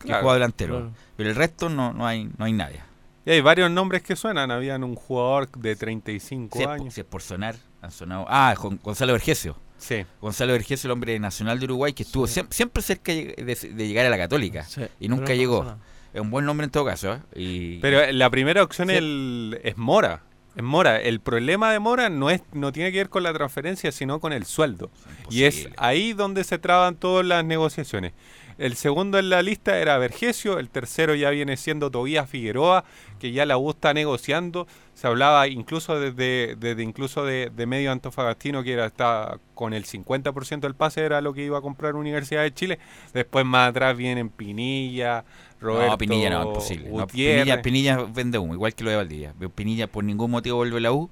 [0.00, 0.74] que Claro, juega delantero.
[0.76, 0.92] claro.
[1.16, 2.80] Pero el resto no, no hay no hay nadie.
[3.26, 4.50] Y hay varios nombres que suenan.
[4.50, 6.94] Habían un jugador de 35 Si es, años.
[6.94, 8.26] si es por sonar, han sonado.
[8.28, 9.56] Ah, Gon- Gonzalo Vergesio.
[9.78, 10.04] Sí.
[10.20, 13.34] Gonzalo Vergesio, el hombre nacional de Uruguay, que estuvo siem- siempre cerca de,
[13.72, 14.66] de llegar a la Católica.
[14.98, 15.76] y nunca no llegó.
[16.12, 17.12] Es un buen nombre en todo caso.
[17.14, 17.18] ¿eh?
[17.36, 18.94] Y, Pero la primera opción Sí.
[18.94, 20.22] es, el- es Mora.
[20.56, 21.00] Es Mora.
[21.00, 24.32] El problema de Mora no es no tiene que ver con la transferencia, sino con
[24.32, 24.90] el sueldo.
[25.30, 28.12] Y es ahí donde se traban todas las negociaciones.
[28.58, 32.84] El segundo en la lista era Vergesio, el tercero ya viene siendo Tobías Figueroa,
[33.20, 34.66] que ya la U está negociando.
[34.94, 39.84] Se hablaba incluso desde, desde incluso de, de medio antofagastino que era está con el
[39.84, 42.78] 50% del pase era lo que iba a comprar Universidad de Chile.
[43.14, 45.24] Después más atrás vienen Pinilla,
[45.60, 46.88] Roberto no, Pinilla no, imposible.
[46.90, 47.06] No.
[47.06, 49.34] Pinilla, Pinilla vende humo, igual que lo de Valdivia.
[49.54, 51.10] Pinilla por ningún motivo vuelve a la U.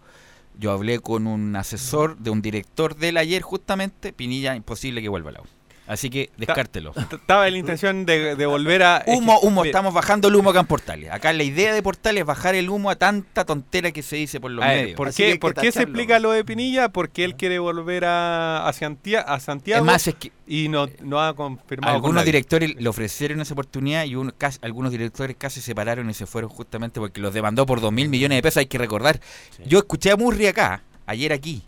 [0.58, 4.12] Yo hablé con un asesor de un director del ayer justamente.
[4.12, 5.55] Pinilla, imposible que vuelva a la U.
[5.86, 6.92] Así que descártelo.
[7.12, 9.04] Estaba en la intención de, de volver a.
[9.06, 11.10] Humo, humo, estamos bajando el humo acá en Portales.
[11.12, 14.40] Acá la idea de Portales es bajar el humo a tanta tontera que se dice
[14.40, 14.96] por los a ver, medios.
[14.96, 16.88] ¿Por Así qué, que por qué se explica lo de Pinilla?
[16.88, 20.88] Porque él quiere volver a, a, Santia- a Santiago Es más, es que y no,
[21.02, 21.92] no ha confirmado.
[21.94, 26.10] con algunos directores le ofrecieron esa oportunidad y uno- casi- algunos directores casi se separaron
[26.10, 28.58] y se fueron justamente porque los demandó por dos mil millones de pesos.
[28.58, 29.20] Hay que recordar.
[29.64, 31.62] Yo escuché a Murri acá, ayer aquí.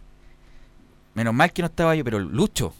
[1.15, 2.73] Menos mal que no estaba yo, pero Lucho,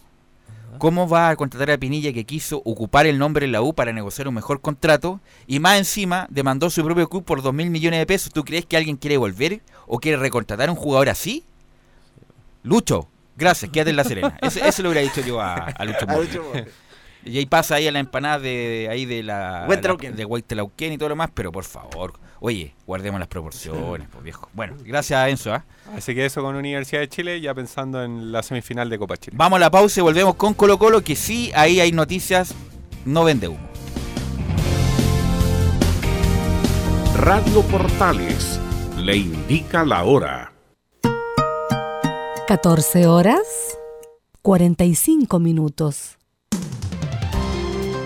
[0.79, 3.93] ¿cómo va a contratar a Pinilla que quiso ocupar el nombre en la U para
[3.93, 7.99] negociar un mejor contrato y más encima demandó su propio club por dos mil millones
[7.99, 8.33] de pesos?
[8.33, 11.43] ¿Tú crees que alguien quiere volver o quiere recontratar a un jugador así?
[12.63, 13.07] Lucho,
[13.37, 14.37] gracias, quédate en La Serena.
[14.41, 16.03] Eso, eso lo hubiera dicho yo a, a Lucho.
[17.25, 19.65] Y ahí pasa ahí a la empanada de, ahí de la,
[20.11, 24.23] la- de Huetelauquén y todo lo más, pero por favor, oye, guardemos las proporciones, pues
[24.23, 24.49] viejo.
[24.53, 25.53] Bueno, gracias Enzo.
[25.53, 25.65] ¿ah?
[25.95, 29.35] Así que eso con Universidad de Chile, ya pensando en la semifinal de Copa Chile.
[29.37, 32.53] Vamos a la pausa y volvemos con Colo Colo, que sí, ahí hay noticias,
[33.05, 33.69] no vende humo.
[37.15, 38.59] Radio Portales
[38.97, 40.53] le indica la hora.
[42.47, 43.77] 14 horas
[44.41, 46.18] 45 minutos.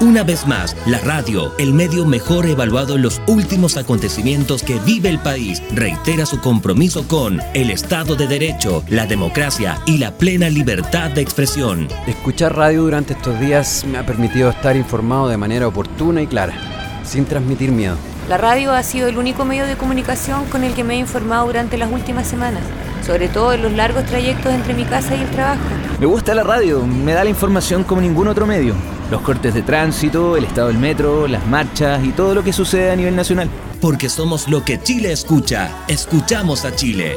[0.00, 5.08] Una vez más, la radio, el medio mejor evaluado en los últimos acontecimientos que vive
[5.08, 10.50] el país, reitera su compromiso con el Estado de Derecho, la democracia y la plena
[10.50, 11.86] libertad de expresión.
[12.08, 16.54] Escuchar radio durante estos días me ha permitido estar informado de manera oportuna y clara,
[17.04, 17.96] sin transmitir miedo.
[18.28, 21.46] La radio ha sido el único medio de comunicación con el que me he informado
[21.46, 22.62] durante las últimas semanas,
[23.04, 25.60] sobre todo en los largos trayectos entre mi casa y el trabajo.
[26.00, 28.74] Me gusta la radio, me da la información como ningún otro medio.
[29.10, 32.90] Los cortes de tránsito, el estado del metro, las marchas y todo lo que sucede
[32.90, 33.48] a nivel nacional.
[33.80, 35.70] Porque somos lo que Chile escucha.
[35.88, 37.16] Escuchamos a Chile.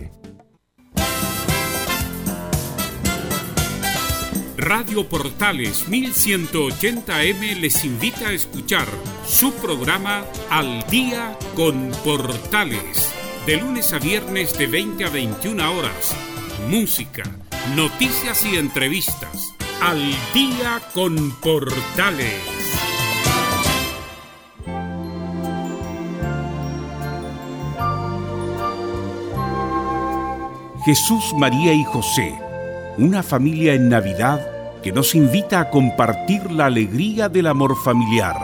[4.73, 8.87] Radio Portales 1180M les invita a escuchar
[9.27, 13.13] su programa Al Día con Portales,
[13.45, 16.15] de lunes a viernes de 20 a 21 horas.
[16.69, 17.23] Música,
[17.75, 19.53] noticias y entrevistas.
[19.81, 19.99] Al
[20.33, 22.41] Día con Portales.
[30.85, 32.39] Jesús, María y José,
[32.97, 38.35] una familia en Navidad que nos invita a compartir la alegría del amor familiar,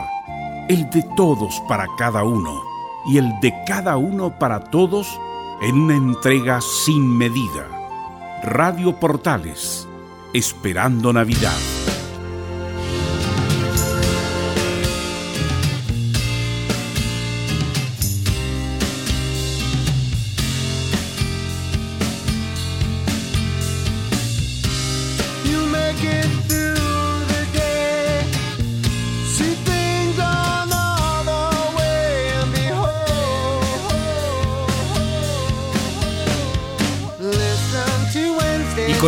[0.68, 2.62] el de todos para cada uno
[3.06, 5.08] y el de cada uno para todos
[5.62, 7.66] en una entrega sin medida.
[8.42, 9.88] Radio Portales,
[10.32, 11.56] esperando Navidad.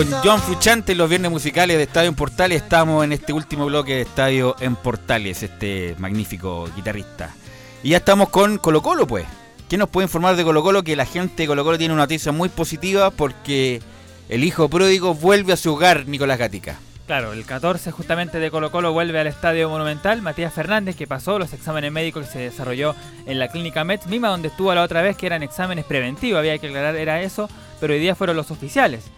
[0.00, 3.66] Con John Fruchante en los viernes musicales de Estadio en Portales estamos en este último
[3.66, 7.34] bloque de Estadio en Portales, este magnífico guitarrista.
[7.82, 9.26] Y ya estamos con Colo Colo, pues.
[9.68, 10.82] ¿Qué nos puede informar de Colo Colo?
[10.82, 13.82] Que la gente de Colo Colo tiene una noticia muy positiva porque
[14.30, 16.78] el hijo pródigo vuelve a su hogar, Nicolás Gatica.
[17.06, 20.22] Claro, el 14 justamente de Colo Colo vuelve al Estadio Monumental.
[20.22, 22.94] Matías Fernández, que pasó los exámenes médicos que se desarrolló
[23.26, 26.56] en la clínica Mets, misma donde estuvo la otra vez, que eran exámenes preventivos, había
[26.56, 29.10] que aclarar, era eso, pero hoy día fueron los oficiales.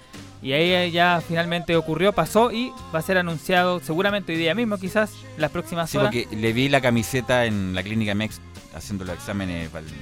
[0.42, 4.76] Y ahí ya finalmente ocurrió, pasó y va a ser anunciado seguramente hoy día mismo,
[4.76, 6.12] quizás, las próximas Sí, horas.
[6.12, 8.40] porque le vi la camiseta en la clínica MEX
[8.74, 9.92] haciendo los exámenes para el-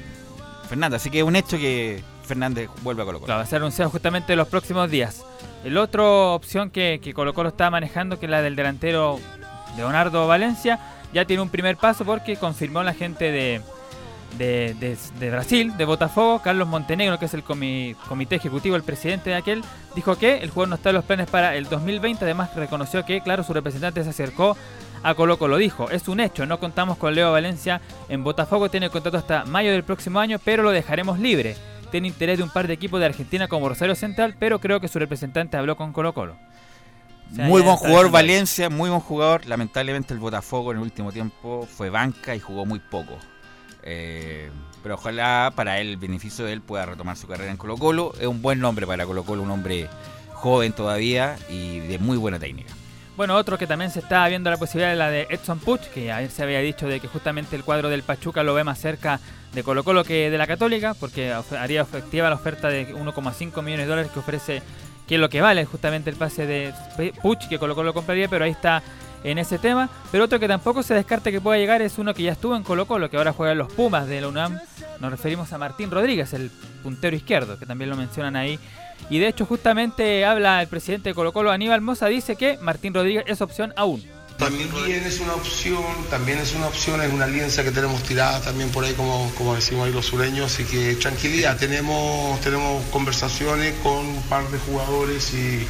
[0.68, 1.00] Fernández.
[1.00, 3.26] Así que es un hecho que Fernández vuelve a Colo Colo.
[3.26, 5.24] Claro, va a ser anunciado justamente en los próximos días.
[5.64, 9.18] El otra opción que, que Colo Colo está manejando, que es la del delantero
[9.76, 10.78] Leonardo Valencia,
[11.12, 13.60] ya tiene un primer paso porque confirmó la gente de,
[14.38, 18.82] de, de- de Brasil, de Botafogo, Carlos Montenegro, que es el comi- comité ejecutivo, el
[18.82, 19.62] presidente de aquel,
[19.94, 22.24] dijo que el jugador no está en los planes para el 2020.
[22.24, 24.56] Además, reconoció que, claro, su representante se acercó
[25.02, 25.56] a Colo Colo.
[25.56, 29.72] Dijo, es un hecho, no contamos con Leo Valencia en Botafogo, tiene contrato hasta mayo
[29.72, 31.56] del próximo año, pero lo dejaremos libre.
[31.90, 34.86] Tiene interés de un par de equipos de Argentina como Rosario Central, pero creo que
[34.88, 36.36] su representante habló con Colo Colo.
[37.32, 38.10] O sea, Muy buen jugador.
[38.10, 39.46] Valencia, muy buen jugador.
[39.46, 43.18] Lamentablemente el Botafogo en el último tiempo fue banca y jugó muy poco.
[43.82, 44.50] Eh,
[44.82, 48.12] pero ojalá para él, el beneficio de él, pueda retomar su carrera en Colo Colo.
[48.18, 49.88] Es un buen nombre para Colo Colo, un hombre
[50.32, 52.72] joven todavía y de muy buena técnica.
[53.16, 56.10] Bueno, otro que también se está viendo la posibilidad es la de Edson Puch, que
[56.10, 59.20] ayer se había dicho de que justamente el cuadro del Pachuca lo ve más cerca
[59.52, 63.84] de Colo Colo que de la Católica, porque haría efectiva la oferta de 1,5 millones
[63.84, 64.62] de dólares que ofrece,
[65.06, 66.72] que es lo que vale justamente el pase de
[67.20, 68.82] Puch, que Colo Colo compraría, pero ahí está
[69.24, 69.88] en ese tema.
[70.10, 72.62] Pero otro que tampoco se descarta que pueda llegar es uno que ya estuvo en
[72.62, 74.58] Colo Colo, que ahora juega en los Pumas de la UNAM.
[75.00, 76.50] Nos referimos a Martín Rodríguez, el
[76.82, 78.58] puntero izquierdo, que también lo mencionan ahí.
[79.08, 82.92] Y de hecho justamente habla el presidente de Colo Colo, Aníbal Moza, dice que Martín
[82.92, 84.04] Rodríguez es opción aún.
[84.38, 88.70] También es una opción, también es una opción, es una alianza que tenemos tirada también
[88.70, 93.98] por ahí, como, como decimos ahí los sureños, así que tranquilidad, tenemos, tenemos conversaciones con
[93.98, 95.66] un par de jugadores y,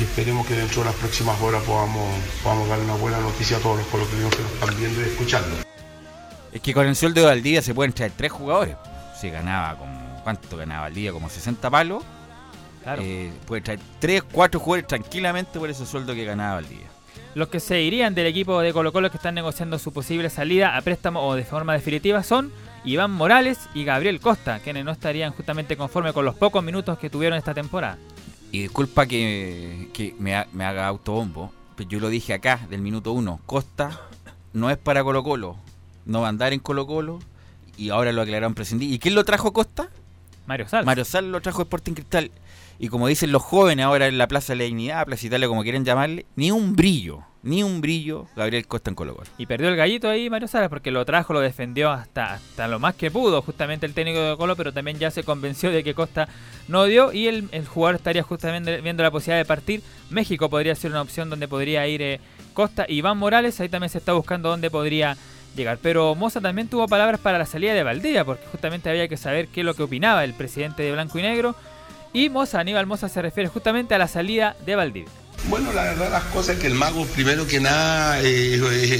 [0.00, 2.08] y esperemos que dentro de las próximas horas podamos,
[2.42, 5.56] podamos dar una buena noticia a todos los colombianos que nos están viendo y escuchando.
[6.52, 8.76] Es que con el sueldo de Valdivia se pueden traer tres jugadores.
[9.20, 10.00] Se ganaba como.
[10.24, 11.12] ¿Cuánto ganaba Valdivia?
[11.12, 12.02] Como 60 palos.
[12.82, 13.02] Claro.
[13.04, 16.86] Eh, puede traer tres, cuatro jugadores tranquilamente por ese sueldo que ganaba Valdivia.
[17.34, 20.76] Los que se irían del equipo de Colo Colo que están negociando su posible salida
[20.76, 22.50] a préstamo o de forma definitiva son
[22.84, 27.10] Iván Morales y Gabriel Costa, quienes no estarían justamente conforme con los pocos minutos que
[27.10, 27.98] tuvieron esta temporada.
[28.52, 32.80] Y disculpa que, que me, ha- me haga autobombo, pero yo lo dije acá, del
[32.82, 33.40] minuto uno.
[33.46, 34.00] Costa
[34.52, 35.56] no es para Colo Colo,
[36.04, 37.20] no va a andar en Colo Colo
[37.76, 38.92] y ahora lo aclararon prescindir.
[38.92, 39.88] ¿Y quién lo trajo Costa?
[40.46, 40.84] Mario Sal.
[40.84, 42.30] Mario Sal lo trajo Sporting Cristal.
[42.80, 45.62] Y como dicen los jóvenes ahora en la Plaza de la Dignidad, Plaza Italia, como
[45.62, 49.28] quieren llamarle, ni un brillo, ni un brillo Gabriel Costa en Colo Colo.
[49.38, 52.78] Y perdió el gallito ahí Mario Salas porque lo trajo, lo defendió hasta, hasta lo
[52.78, 55.94] más que pudo justamente el técnico de Colo, pero también ya se convenció de que
[55.94, 56.28] Costa
[56.68, 59.82] no dio y el, el jugador estaría justamente viendo la posibilidad de partir.
[60.10, 62.20] México podría ser una opción donde podría ir eh,
[62.52, 62.84] Costa.
[62.88, 65.16] Iván Morales, ahí también se está buscando dónde podría
[65.56, 65.78] llegar.
[65.82, 69.48] Pero Moza también tuvo palabras para la salida de Valdivia porque justamente había que saber
[69.48, 71.54] qué es lo que opinaba el presidente de Blanco y Negro.
[72.12, 75.10] Y Moza, Aníbal Moza se refiere justamente a la salida de Valdivia.
[75.48, 78.54] Bueno, la verdad las cosas es que el mago, primero que nada, eh,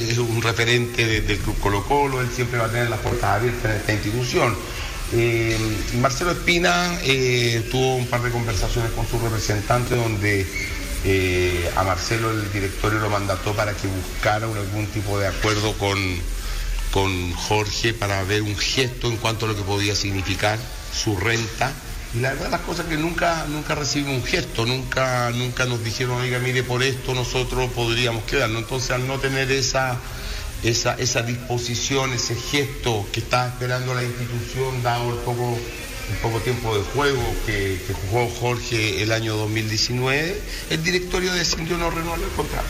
[0.09, 3.23] es, un referente de- del Club Colo Colo, él siempre va a tener las puertas
[3.29, 4.55] abiertas en esta institución.
[5.13, 5.57] Eh,
[5.99, 10.45] Marcelo Espina eh, tuvo un par de conversaciones con su representante donde
[11.75, 15.97] a Marcelo el directorio lo mandató para que buscara algún tipo de acuerdo con,
[16.91, 20.59] con Jorge para ver un gesto en cuanto a lo que podía significar
[20.93, 21.71] su renta.
[22.13, 26.19] Y la verdad las cosas que nunca, nunca recibimos un gesto, nunca, nunca nos dijeron,
[26.19, 28.63] oiga, mire, por esto nosotros podríamos quedarnos.
[28.63, 29.97] Entonces al no tener esa,
[30.63, 35.57] esa, esa disposición, ese gesto que estaba esperando la institución, dado el poco,
[36.09, 41.77] el poco tiempo de juego que, que jugó Jorge el año 2019, el directorio decidió
[41.77, 42.67] no renovar el contrato.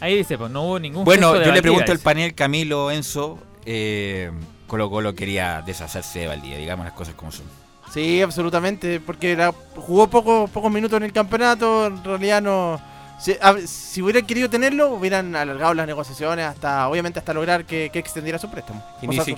[0.00, 2.90] Ahí dice, pues no hubo ningún Bueno, gesto de yo le pregunto al panel Camilo
[2.90, 4.30] Enzo, eh,
[4.66, 7.44] Colo Colo quería deshacerse de Valdivia, digamos las cosas como son.
[7.92, 12.80] Sí, absolutamente, porque era- jugó poco, pocos minutos en el campeonato, en realidad no...
[13.18, 17.90] Si, a- si hubieran querido tenerlo, hubieran alargado las negociaciones hasta, obviamente, hasta lograr que,
[17.92, 18.80] que extendiera su préstamo.
[19.02, 19.34] Y ni, si-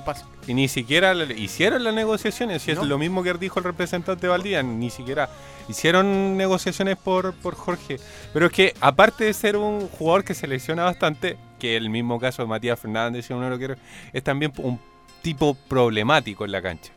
[0.47, 2.83] y ni siquiera le- hicieron las negociaciones, si No.
[2.83, 5.29] es lo mismo que dijo el representante de Valdivia, ni siquiera
[5.67, 7.97] hicieron negociaciones por, por Jorge.
[8.33, 12.19] Pero es que aparte de ser un jugador que se lesiona bastante, que el mismo
[12.19, 13.77] caso de Matías Fernández, si uno lo quiere,
[14.13, 14.79] es también un
[15.23, 16.91] tipo problemático en la cancha.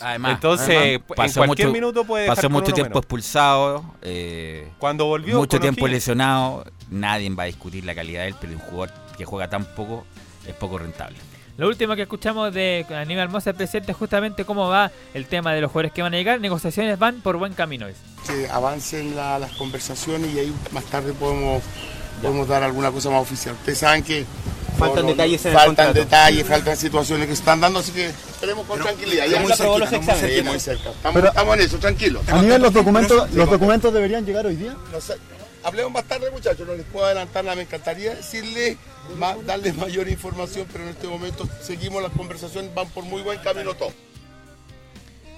[0.00, 3.02] Además, Entonces, además, en pasó cualquier mucho- minuto puede pasó mucho tiempo menos.
[3.04, 6.06] expulsado, eh, Cuando volvió mucho tiempo O'Higgins.
[6.06, 9.64] lesionado, nadie va a discutir la calidad de él, pero un jugador que juega tan
[9.64, 10.04] poco
[10.46, 11.16] es poco rentable.
[11.56, 15.72] Lo último que escuchamos de Aníbal Mosa, es justamente cómo va el tema de los
[15.72, 16.40] jugadores que van a llegar.
[16.40, 17.86] Negociaciones van por buen camino.
[18.26, 21.62] que avancen la- las conversaciones y ahí más tarde podemos,
[22.22, 23.54] podemos dar alguna cosa más oficial.
[23.54, 24.24] Ustedes saben que
[24.78, 28.66] Faltan detalles en el faltan detalles, faltan situaciones que se están dando, así que esperemos
[28.66, 29.26] con tranquilidad.
[29.26, 30.90] Ya muy cerca.
[30.90, 32.28] Estamos, Pero- estamos en eso, tranquilos.
[32.28, 34.74] A nivel los documentos, Sí, los documentos deberían llegar hoy día.
[34.92, 35.14] no sé,
[35.64, 36.66] hablemos más tarde, muchachos.
[36.66, 37.56] No les puedo adelantar nada.
[37.56, 38.76] Me encantaría decirles,
[39.16, 43.38] ma- darles mayor información, pero en este momento seguimos las conversaciones, van por muy buen
[43.40, 43.92] camino todos.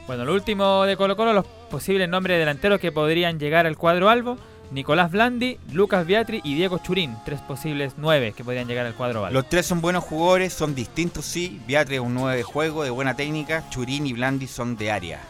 [0.06, 3.76] Bueno, lo último de Colo Colo, los posibles nombres de delanteros que podrían llegar al
[3.76, 4.36] cuadro albo.
[4.70, 9.20] Nicolás Blandi, Lucas Beatri y Diego Churín, tres posibles nueve que podrían llegar al cuadro
[9.20, 9.34] oval.
[9.34, 11.60] Los tres son buenos jugadores, son distintos, sí.
[11.66, 13.68] Beatriz es un 9 de juego, de buena técnica.
[13.70, 15.20] Churín y Blandi son de área,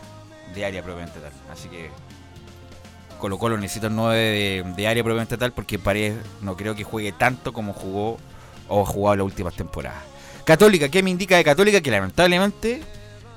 [0.55, 1.32] de área propiamente tal.
[1.51, 1.91] Así que
[3.18, 6.84] Colo Colo necesita un 9 de, de área propiamente tal porque Paredes no creo que
[6.84, 8.18] juegue tanto como jugó
[8.68, 10.03] o ha jugado las últimas temporadas.
[10.45, 11.80] Católica, ¿qué me indica de Católica?
[11.80, 12.82] Que lamentablemente,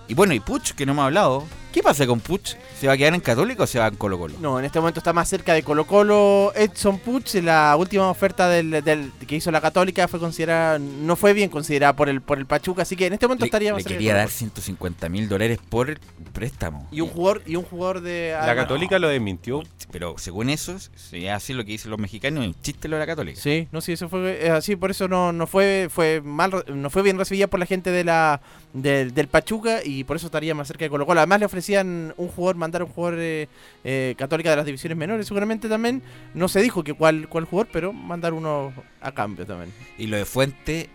[0.08, 1.45] y bueno, y Puch, que no me ha hablado.
[1.74, 2.52] ¿Qué pasa con Puch?
[2.80, 4.36] ¿Se va a quedar en Católica o se va en Colo Colo?
[4.40, 6.54] No, en este momento está más cerca de Colo Colo.
[6.56, 11.34] Edson Puch, la última oferta del, del- que hizo la Católica fue considerada, no fue
[11.34, 13.78] bien considerada por el por el Pachuca, así que en este momento Le, estaría le
[13.82, 14.38] cerca quería dar Colo.
[14.38, 16.00] 150 mil dólares por el
[16.32, 16.88] préstamo.
[16.92, 19.64] y un jugador y un jugador de La Católica lo desmintió.
[19.92, 23.02] Pero según eso, si es así lo que dicen los mexicanos, un chiste lo de
[23.02, 23.40] la Católica.
[23.40, 26.90] Sí, no, sí, eso fue es así, por eso no, no fue fue mal, no
[26.92, 28.42] fue bien recibida por la gente de la
[28.74, 31.20] del, del Pachuca y por eso estaría más cerca de Colo Colo.
[31.20, 33.47] Además le ofrecían un jugador, mandar un jugador eh,
[33.86, 36.03] eh, católica de las divisiones menores, seguramente también.
[36.34, 39.72] No se dijo que cuál cuál jugador, pero mandar uno a cambio también.
[39.97, 40.89] Y lo de Fuente,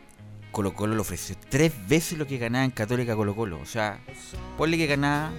[0.53, 3.59] Colo Colo le ofreció tres veces lo que ganaba en Católica Colo Colo.
[3.63, 3.99] O sea,
[4.59, 5.33] ponle que ganaba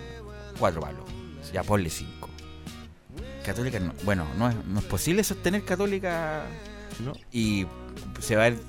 [0.57, 1.03] cuatro palos.
[1.53, 2.29] Ya ponle cinco.
[3.45, 6.43] Católica, no- bueno, no es, no es posible sostener Católica.
[7.03, 7.13] ¿no?
[7.31, 7.65] Y
[8.19, 8.59] se va a ver,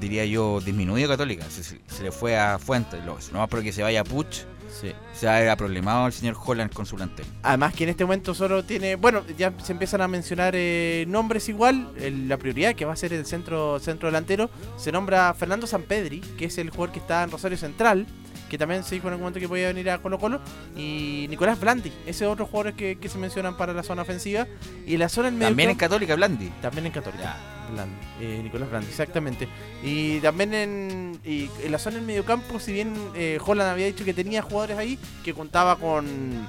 [0.00, 1.44] diría yo, disminuido Católica.
[1.50, 2.98] Se, le fue a Fuente.
[3.04, 4.44] Lo, no más porque se vaya a Puch,
[4.80, 4.92] Sí.
[5.12, 7.26] se va a ver problemado el señor Holland con su plantel.
[7.42, 11.48] Además que en este momento solo tiene, bueno, ya se empiezan a mencionar eh, nombres
[11.48, 11.92] igual,
[12.28, 16.46] la prioridad que va a ser el centro centro delantero, se nombra Fernando Sampedri, que
[16.46, 18.06] es el jugador que está en Rosario Central,
[18.52, 20.38] que también se dijo en algún momento que podía venir a Colo Colo,
[20.76, 24.46] y Nicolás Blandi, ese otro jugador que, que se mencionan para la zona ofensiva,
[24.86, 26.50] y la zona en medio También en Católica, Blandi.
[26.60, 27.34] También en Católica.
[27.72, 29.48] Blandi, eh, Nicolás Blandi, exactamente.
[29.82, 34.04] Y también en, y en la zona del mediocampo, si bien eh, Holland había dicho
[34.04, 36.46] que tenía jugadores ahí, que contaba con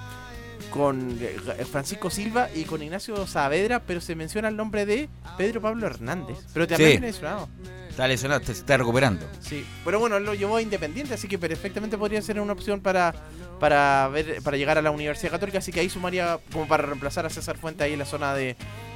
[0.72, 1.38] con eh,
[1.72, 6.38] Francisco Silva y con Ignacio Saavedra, pero se menciona el nombre de Pedro Pablo Hernández.
[6.52, 6.94] Pero también Sí.
[6.94, 7.48] viene lesionado.
[7.94, 9.24] Está lesionado, se está recuperando.
[9.40, 9.64] Sí.
[9.86, 13.14] Pero bueno, lo llevó a Independiente, así que perfectamente podría ser una opción para
[13.60, 17.28] para ver para llegar a la Universidad Católica, así que ahí sumaría como para reemplazar
[17.28, 18.56] a César Fuente ahí en la zona de,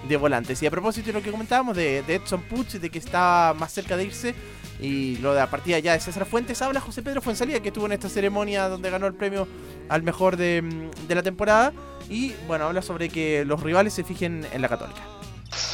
[0.09, 0.63] de volantes.
[0.63, 3.71] Y a propósito de lo que comentábamos de, de Edson Puch, de que estaba más
[3.71, 4.33] cerca de irse,
[4.81, 7.85] y lo de la partida ya de César Fuentes, habla José Pedro Fuensalía, que estuvo
[7.85, 9.47] en esta ceremonia donde ganó el premio
[9.89, 11.71] al mejor de, de la temporada,
[12.09, 15.01] y bueno, habla sobre que los rivales se fijen en la Católica.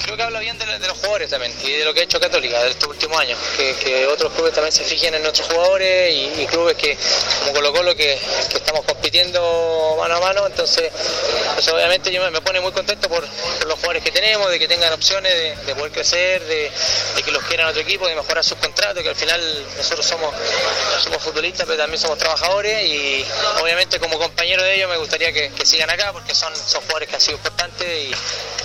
[0.03, 2.61] Creo que habla bien de, los jugadores también y de lo que ha hecho Católica
[2.61, 3.39] de estos últimos años.
[3.55, 6.97] Que, otros clubes también se fijen en nuestros jugadores y, clubes que,
[7.39, 10.45] como Colo Colo, que, estamos compitiendo mano a mano.
[10.45, 10.91] Entonces,
[11.71, 13.23] obviamente yo me, pone muy contento por,
[13.65, 16.69] los jugadores que tenemos, de que tengan opciones de, de poder crecer, de,
[17.23, 19.41] que los quieran otro equipo, de mejorar sus contratos, que al final
[19.77, 20.35] nosotros somos,
[21.01, 23.25] somos futbolistas, pero también somos trabajadores y
[23.61, 27.15] obviamente como compañero de ellos me gustaría que, sigan acá porque son, son jugadores que
[27.15, 27.87] han sido importantes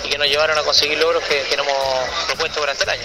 [0.03, 3.01] y que nos llevaron a conseguir logros que, que nos hemos propuesto durante el año.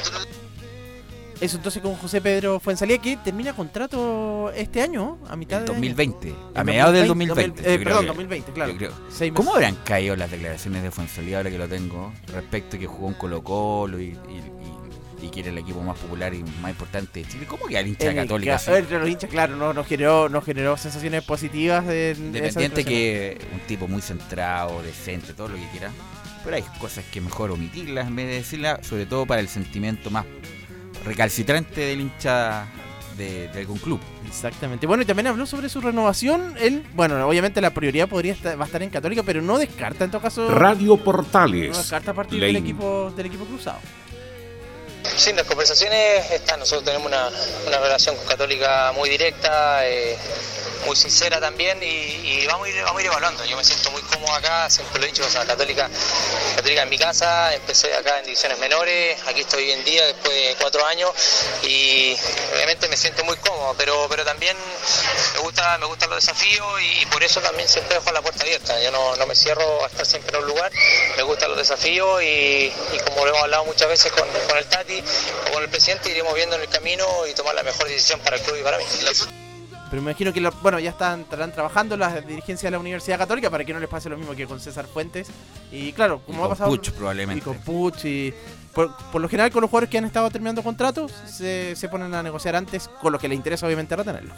[1.40, 5.72] Eso entonces con José Pedro Fuensalía, que termina contrato este año, a mitad El de
[5.72, 5.80] año.
[5.80, 6.34] 2020.
[6.54, 7.74] A mediados del 2020, 2020.
[7.74, 8.74] eh, perdón, que- 2020, claro.
[8.76, 9.34] creo.
[9.34, 12.12] ¿Cómo habrán caído las declaraciones de Fuensalía ahora que lo tengo?
[12.32, 14.06] Respecto a que jugó en Colo Colo y, y,
[15.20, 17.46] y- y que era el equipo más popular y más importante de Chile.
[17.48, 20.44] ¿Cómo que al hincha el católica ca- entre los hinchas, claro, no, nos generó, nos
[20.44, 21.84] generó sensaciones positivas.
[21.86, 25.90] de- de que un tipo muy centrado, decente, todo lo que quiera.
[26.44, 30.10] Pero hay cosas que mejor omitirlas en vez de decirlas, sobre todo para el sentimiento
[30.10, 30.26] más
[31.04, 32.66] recalcitrante del hincha
[33.16, 34.00] de, de algún club.
[34.26, 34.86] Exactamente.
[34.86, 36.54] Bueno, y también habló sobre su renovación.
[36.60, 40.04] Él, bueno, obviamente la prioridad podría estar, va a estar en Católica, pero no descarta
[40.04, 40.50] en todo caso.
[40.50, 41.70] Radio Portales.
[41.70, 43.78] No descarta partir La del equipo, del equipo cruzado.
[45.16, 46.58] Sí, las conversaciones están.
[46.58, 47.28] Nosotros tenemos una,
[47.68, 50.16] una relación con Católica muy directa, eh,
[50.84, 53.44] muy sincera también y, vamos, a ir, vamos a ir evaluando.
[53.44, 55.88] Yo me siento muy cómodo acá, siempre lo he dicho, o sea, Católica,
[56.56, 60.34] Católica en mi casa, empecé acá en divisiones menores, aquí estoy hoy en día después
[60.34, 61.10] de cuatro años
[61.62, 62.16] y
[62.54, 64.56] obviamente me siento muy cómodo, pero, pero también
[65.34, 66.66] me gusta, me gustan los desafíos
[67.00, 68.80] y, por eso también siempre dejo la puerta abierta.
[68.82, 70.72] Yo no, no me cierro a estar siempre en un lugar,
[71.16, 74.66] me gustan los desafíos y, y como lo hemos hablado muchas veces con, con el
[74.66, 75.02] Tati
[75.48, 78.36] o con el presidente, iremos viendo en el camino y tomar la mejor decisión para
[78.36, 78.84] el club y para mí.
[79.94, 83.16] Pero me imagino que, lo- bueno, ya están, estarán trabajando las dirigencias de la Universidad
[83.16, 85.28] Católica para que no les pase lo mismo que con César Fuentes.
[85.70, 86.70] Y claro, como Y ha con pasado.
[86.70, 87.38] Puch, probablemente.
[87.38, 88.34] Y con Puch y.
[88.74, 92.12] Por, por lo general, con los jugadores que han estado terminando contratos, se, se ponen
[92.12, 94.36] a negociar antes, con lo que les interesa, obviamente, retenerlos.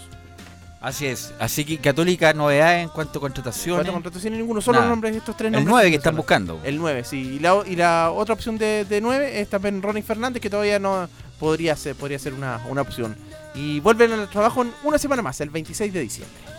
[0.82, 1.32] Así es.
[1.38, 3.78] Así que Católica, novedades en cuanto a contrataciones.
[3.78, 4.88] Cuatro contrataciones, ninguno, solo Nada.
[4.88, 5.70] los nombres de estos tres El nombres.
[5.72, 6.60] 9 se que están buscando.
[6.64, 7.36] El 9, sí.
[7.36, 10.78] Y la, y la otra opción de, de 9 es también Ronnie Fernández, que todavía
[10.78, 11.08] no
[11.40, 13.16] podría ser, podría ser una, una opción.
[13.56, 16.56] Y vuelven al trabajo en una semana más, el 26 de diciembre.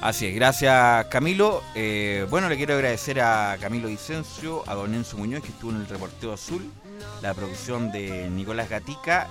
[0.00, 1.62] Así es, gracias Camilo.
[1.74, 5.78] Eh, bueno, le quiero agradecer a Camilo Vicencio, a Don Enzo Muñoz, que estuvo en
[5.78, 6.64] el Reporteo Azul,
[7.20, 9.28] la producción de Nicolás Gatica,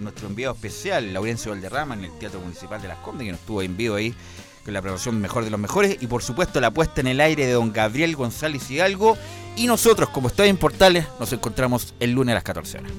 [0.00, 3.62] nuestro enviado especial, Laurencio Valderrama, en el Teatro Municipal de Las Condes, que nos estuvo
[3.62, 4.14] en vivo ahí
[4.64, 7.46] con la producción mejor de los mejores, y por supuesto la puesta en el aire
[7.46, 9.16] de don Gabriel González Hidalgo.
[9.54, 12.92] Y nosotros, como Estoy en Portales, nos encontramos el lunes a las 14 horas.